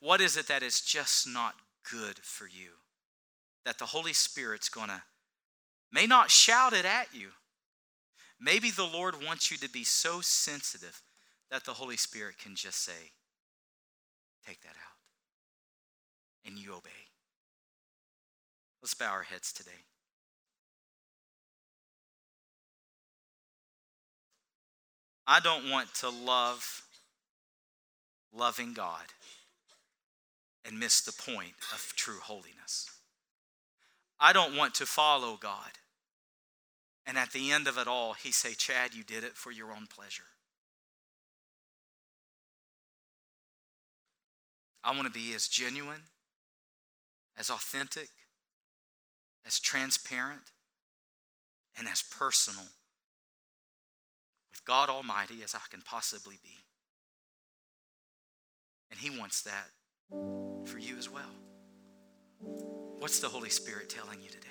What 0.00 0.20
is 0.20 0.36
it 0.36 0.48
that 0.48 0.62
is 0.62 0.80
just 0.80 1.28
not 1.28 1.54
good 1.90 2.18
for 2.22 2.46
you? 2.46 2.70
that 3.64 3.78
the 3.78 3.86
Holy 3.86 4.12
Spirit's 4.12 4.68
to, 4.68 5.02
may 5.92 6.06
not 6.06 6.30
shout 6.30 6.72
it 6.72 6.84
at 6.84 7.14
you. 7.14 7.28
Maybe 8.40 8.70
the 8.70 8.86
Lord 8.86 9.22
wants 9.24 9.50
you 9.50 9.56
to 9.58 9.70
be 9.70 9.84
so 9.84 10.20
sensitive 10.20 11.00
that 11.50 11.64
the 11.64 11.74
Holy 11.74 11.96
Spirit 11.96 12.38
can 12.38 12.56
just 12.56 12.82
say, 12.82 13.12
take 14.46 14.62
that 14.62 14.70
out. 14.70 14.96
And 16.44 16.58
you 16.58 16.72
obey. 16.72 16.90
Let's 18.82 18.94
bow 18.94 19.12
our 19.12 19.22
heads 19.22 19.52
today. 19.52 19.70
I 25.26 25.40
don't 25.40 25.70
want 25.70 25.94
to 25.96 26.10
love 26.10 26.82
loving 28.34 28.72
God 28.72 29.04
and 30.64 30.78
miss 30.78 31.00
the 31.00 31.12
point 31.12 31.54
of 31.72 31.92
true 31.96 32.20
holiness. 32.22 32.90
I 34.18 34.32
don't 34.32 34.56
want 34.56 34.74
to 34.76 34.86
follow 34.86 35.36
God. 35.36 35.72
And 37.06 37.18
at 37.18 37.32
the 37.32 37.50
end 37.50 37.66
of 37.66 37.78
it 37.78 37.88
all, 37.88 38.12
he 38.12 38.30
say, 38.30 38.54
Chad, 38.54 38.94
you 38.94 39.02
did 39.02 39.24
it 39.24 39.36
for 39.36 39.50
your 39.50 39.72
own 39.72 39.86
pleasure. 39.86 40.22
I 44.84 44.92
want 44.92 45.06
to 45.06 45.12
be 45.12 45.34
as 45.34 45.48
genuine, 45.48 46.02
as 47.36 47.50
authentic, 47.50 48.08
as 49.44 49.58
transparent, 49.58 50.52
and 51.76 51.88
as 51.88 52.02
personal 52.02 52.66
God 54.64 54.88
Almighty 54.88 55.42
as 55.42 55.54
I 55.54 55.60
can 55.70 55.82
possibly 55.82 56.36
be. 56.42 56.56
And 58.90 59.00
He 59.00 59.10
wants 59.18 59.42
that 59.42 59.70
for 60.66 60.78
you 60.78 60.96
as 60.98 61.10
well. 61.10 61.22
What's 62.98 63.20
the 63.20 63.28
Holy 63.28 63.50
Spirit 63.50 63.88
telling 63.88 64.20
you 64.20 64.28
today? 64.28 64.48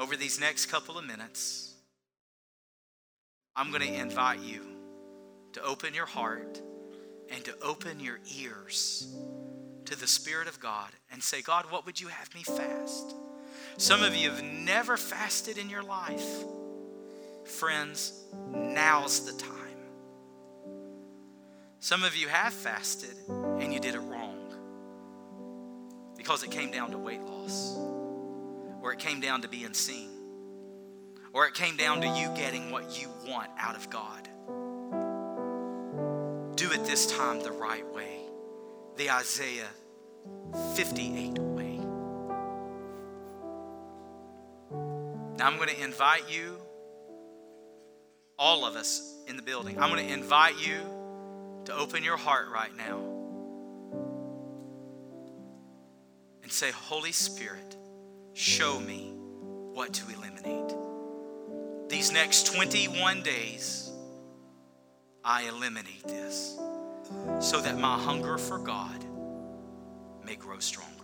Over 0.00 0.16
these 0.16 0.40
next 0.40 0.66
couple 0.66 0.96
of 0.96 1.04
minutes, 1.04 1.74
I'm 3.56 3.70
going 3.70 3.82
to 3.82 4.00
invite 4.00 4.40
you 4.40 4.62
to 5.52 5.62
open 5.62 5.92
your 5.94 6.06
heart 6.06 6.62
and 7.30 7.44
to 7.44 7.54
open 7.60 8.00
your 8.00 8.20
ears 8.38 9.14
to 9.84 9.98
the 9.98 10.06
Spirit 10.06 10.48
of 10.48 10.60
God 10.60 10.90
and 11.10 11.22
say, 11.22 11.42
God, 11.42 11.64
what 11.70 11.84
would 11.84 12.00
you 12.00 12.08
have 12.08 12.32
me 12.34 12.42
fast? 12.42 13.14
Some 13.76 14.02
of 14.02 14.14
you 14.14 14.30
have 14.30 14.42
never 14.42 14.96
fasted 14.96 15.58
in 15.58 15.68
your 15.68 15.82
life. 15.82 16.44
Friends, 17.48 18.12
now's 18.52 19.24
the 19.24 19.32
time. 19.32 19.54
Some 21.80 22.04
of 22.04 22.14
you 22.14 22.28
have 22.28 22.52
fasted 22.52 23.16
and 23.28 23.72
you 23.72 23.80
did 23.80 23.94
it 23.94 24.00
wrong 24.00 24.36
because 26.16 26.42
it 26.42 26.50
came 26.50 26.70
down 26.70 26.90
to 26.90 26.98
weight 26.98 27.22
loss, 27.22 27.76
or 28.82 28.92
it 28.92 28.98
came 28.98 29.20
down 29.20 29.42
to 29.42 29.48
being 29.48 29.72
seen, 29.72 30.10
or 31.32 31.46
it 31.46 31.54
came 31.54 31.76
down 31.76 32.02
to 32.02 32.06
you 32.06 32.28
getting 32.36 32.70
what 32.70 33.00
you 33.00 33.08
want 33.26 33.50
out 33.58 33.74
of 33.74 33.88
God. 33.88 34.28
Do 36.56 36.70
it 36.70 36.84
this 36.84 37.16
time 37.16 37.40
the 37.42 37.52
right 37.52 37.86
way, 37.94 38.18
the 38.96 39.10
Isaiah 39.10 39.70
58 40.74 41.38
way. 41.38 41.78
Now 45.38 45.46
I'm 45.46 45.56
going 45.56 45.68
to 45.68 45.82
invite 45.82 46.30
you, 46.30 46.58
all 48.38 48.64
of 48.64 48.76
us 48.76 49.16
in 49.26 49.36
the 49.36 49.42
building, 49.42 49.78
I'm 49.78 49.90
going 49.90 50.06
to 50.06 50.12
invite 50.12 50.58
you 50.64 50.78
to 51.64 51.74
open 51.74 52.04
your 52.04 52.16
heart 52.16 52.48
right 52.52 52.74
now 52.76 52.98
and 56.42 56.50
say, 56.50 56.70
Holy 56.70 57.12
Spirit, 57.12 57.76
show 58.34 58.78
me 58.80 59.12
what 59.72 59.92
to 59.94 60.04
eliminate. 60.14 60.72
These 61.88 62.12
next 62.12 62.46
21 62.54 63.22
days, 63.22 63.90
I 65.24 65.48
eliminate 65.48 66.04
this 66.04 66.58
so 67.40 67.60
that 67.60 67.78
my 67.78 67.98
hunger 67.98 68.38
for 68.38 68.58
God 68.58 69.04
may 70.24 70.36
grow 70.36 70.58
stronger. 70.58 70.97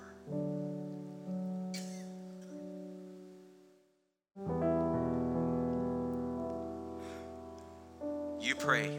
Pray. 8.65 8.99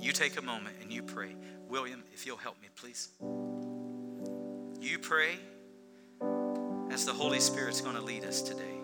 You 0.00 0.10
take 0.10 0.38
a 0.38 0.42
moment 0.42 0.76
and 0.80 0.90
you 0.90 1.02
pray. 1.02 1.36
William, 1.68 2.02
if 2.14 2.24
you'll 2.24 2.38
help 2.38 2.56
me, 2.62 2.68
please. 2.76 3.10
You 4.80 4.98
pray 4.98 5.38
as 6.90 7.04
the 7.04 7.12
Holy 7.12 7.40
Spirit's 7.40 7.82
going 7.82 7.96
to 7.96 8.00
lead 8.00 8.24
us 8.24 8.40
today. 8.40 8.80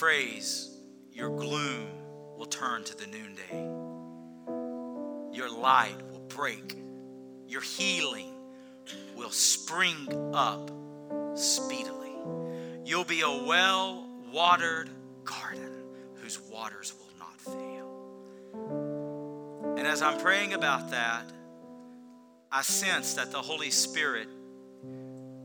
Phrase, 0.00 0.70
Your 1.12 1.28
gloom 1.28 1.86
will 2.38 2.46
turn 2.46 2.84
to 2.84 2.96
the 2.96 3.06
noonday. 3.06 3.52
Your 5.30 5.50
light 5.50 5.94
will 6.10 6.22
break. 6.28 6.78
Your 7.46 7.60
healing 7.60 8.32
will 9.14 9.28
spring 9.28 10.08
up 10.32 10.70
speedily. 11.34 12.14
You'll 12.82 13.04
be 13.04 13.20
a 13.20 13.44
well 13.46 14.08
watered 14.32 14.88
garden 15.24 15.82
whose 16.14 16.40
waters 16.40 16.94
will 16.98 17.12
not 17.18 17.38
fail. 17.38 17.86
And 19.76 19.86
as 19.86 20.00
I'm 20.00 20.18
praying 20.18 20.54
about 20.54 20.92
that, 20.92 21.30
I 22.50 22.62
sense 22.62 23.12
that 23.14 23.32
the 23.32 23.42
Holy 23.42 23.70
Spirit 23.70 24.28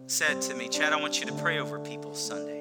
said 0.08 0.42
to 0.44 0.56
me, 0.56 0.70
Chad, 0.70 0.94
I 0.94 1.02
want 1.02 1.20
you 1.20 1.26
to 1.26 1.34
pray 1.34 1.60
over 1.60 1.78
people 1.78 2.14
Sunday. 2.16 2.55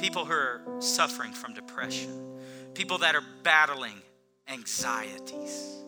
People 0.00 0.24
who 0.24 0.32
are 0.32 0.62
suffering 0.78 1.32
from 1.32 1.52
depression, 1.52 2.38
people 2.74 2.98
that 2.98 3.14
are 3.14 3.22
battling 3.42 4.00
anxieties, 4.48 5.84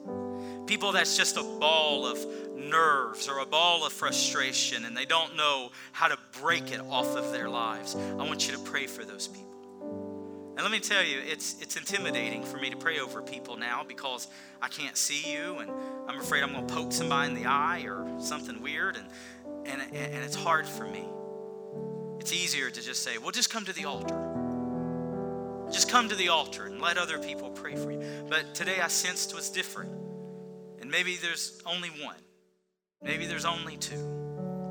people 0.67 0.93
that's 0.93 1.17
just 1.17 1.37
a 1.39 1.43
ball 1.43 2.07
of 2.07 2.19
nerves 2.57 3.29
or 3.29 3.39
a 3.39 3.47
ball 3.47 3.87
of 3.87 3.93
frustration 3.93 4.85
and 4.85 4.97
they 4.97 5.07
don't 5.07 5.35
know 5.37 5.71
how 5.93 6.09
to 6.09 6.19
break 6.41 6.73
it 6.73 6.81
off 6.81 7.17
of 7.17 7.33
their 7.33 7.49
lives. 7.49 7.97
I 7.97 8.25
want 8.27 8.47
you 8.47 8.55
to 8.55 8.61
pray 8.61 8.87
for 8.87 9.05
those 9.05 9.29
people. 9.29 9.53
And 10.55 10.61
let 10.61 10.71
me 10.71 10.81
tell 10.81 11.03
you, 11.03 11.19
it's, 11.27 11.61
it's 11.63 11.77
intimidating 11.77 12.43
for 12.43 12.59
me 12.59 12.69
to 12.69 12.77
pray 12.77 13.01
over 13.01 13.23
people 13.23 13.57
now 13.57 13.83
because 13.87 14.29
I 14.61 14.69
can't 14.69 14.97
see 14.99 15.33
you 15.33 15.59
and 15.59 15.71
I'm 16.07 16.21
afraid 16.21 16.43
I'm 16.43 16.53
going 16.53 16.67
to 16.67 16.75
poke 16.75 16.93
somebody 16.93 17.31
in 17.31 17.35
the 17.35 17.47
eye 17.47 17.85
or 17.87 18.07
something 18.21 18.61
weird. 18.61 18.97
And, 18.97 19.07
and, 19.67 19.81
and 19.95 20.23
it's 20.23 20.37
hard 20.37 20.69
for 20.69 20.87
me. 20.87 21.07
It's 22.23 22.33
easier 22.33 22.71
to 22.71 22.81
just 22.81 23.03
say, 23.03 23.19
well, 23.19 23.33
just 23.33 23.51
come 23.51 23.65
to 23.65 23.73
the 23.73 23.85
altar. 23.85 24.15
Just 25.73 25.91
come 25.91 26.09
to 26.09 26.15
the 26.15 26.29
altar 26.29 26.67
and 26.67 26.81
let 26.81 26.97
other 26.97 27.19
people 27.19 27.51
pray 27.51 27.75
for 27.75 27.91
you. 27.91 28.01
But 28.29 28.55
today 28.55 28.79
I 28.81 28.87
sensed 28.87 29.35
was 29.35 29.51
different. 29.51 29.91
And 30.81 30.89
maybe 30.89 31.17
there's 31.17 31.61
only 31.67 31.89
one. 31.89 32.15
Maybe 33.03 33.27
there's 33.27 33.45
only 33.45 33.77
two. 33.77 33.99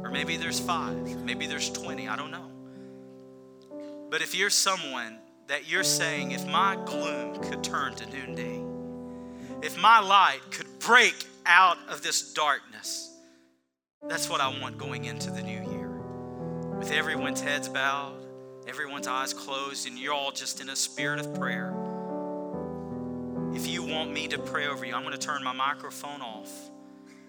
Or 0.02 0.10
maybe 0.10 0.38
there's 0.38 0.62
five. 0.62 0.96
Maybe 1.26 1.46
there's 1.46 1.70
20. 1.70 2.08
I 2.08 2.16
don't 2.16 2.32
know. 2.32 2.50
But 4.10 4.22
if 4.22 4.34
you're 4.34 4.50
someone 4.50 5.20
that 5.48 5.70
you're 5.70 5.84
saying, 5.84 6.32
if 6.32 6.48
my 6.48 6.78
gloom 6.86 7.36
could 7.44 7.66
turn 7.66 7.96
to 7.96 8.06
noonday, 8.06 8.64
if 9.62 9.78
my 9.78 10.00
light 10.00 10.40
could 10.52 10.68
break 10.80 11.26
out 11.46 11.78
of 11.90 12.02
this 12.02 12.34
darkness, 12.34 13.14
that's 14.08 14.30
what 14.30 14.40
I 14.40 14.58
want 14.62 14.78
going 14.78 15.04
into 15.04 15.30
the 15.30 15.42
new 15.42 15.52
year. 15.52 15.71
With 16.82 16.94
everyone's 16.94 17.40
heads 17.40 17.70
bowed, 17.70 18.26
everyone's 18.68 19.06
eyes 19.06 19.36
closed, 19.36 19.86
and 19.86 20.00
you're 20.00 20.16
all 20.16 20.32
just 20.32 20.62
in 20.62 20.70
a 20.72 20.76
spirit 20.76 21.20
of 21.20 21.32
prayer. 21.36 21.70
If 23.54 23.68
you 23.68 23.84
want 23.84 24.12
me 24.12 24.28
to 24.30 24.40
pray 24.40 24.66
over 24.66 24.84
you, 24.84 24.96
I'm 24.96 25.04
going 25.04 25.14
to 25.14 25.20
turn 25.20 25.44
my 25.44 25.54
microphone 25.54 26.24
off 26.24 26.50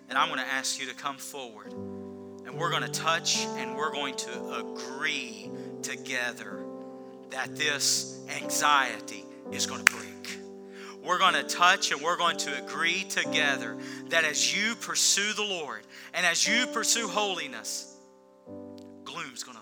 and 0.08 0.16
I'm 0.16 0.28
going 0.28 0.40
to 0.40 0.50
ask 0.50 0.80
you 0.80 0.86
to 0.86 0.94
come 0.94 1.18
forward. 1.18 1.70
And 1.70 2.54
we're 2.54 2.70
going 2.70 2.84
to 2.84 2.90
touch 2.90 3.44
and 3.58 3.76
we're 3.76 3.92
going 3.92 4.14
to 4.14 4.54
agree 4.54 5.50
together 5.82 6.64
that 7.28 7.54
this 7.54 8.24
anxiety 8.30 9.26
is 9.50 9.66
going 9.66 9.84
to 9.84 9.92
break 9.92 10.38
we're 11.04 11.18
going 11.18 11.34
to 11.34 11.42
touch 11.42 11.90
and 11.90 12.00
we're 12.00 12.16
going 12.16 12.36
to 12.36 12.64
agree 12.64 13.04
together 13.04 13.76
that 14.10 14.24
as 14.24 14.56
you 14.56 14.74
pursue 14.76 15.32
the 15.32 15.42
Lord 15.42 15.80
and 16.14 16.24
as 16.24 16.46
you 16.46 16.66
pursue 16.68 17.08
holiness, 17.08 17.91
gloom's 19.12 19.42
going 19.42 19.56
to 19.58 19.61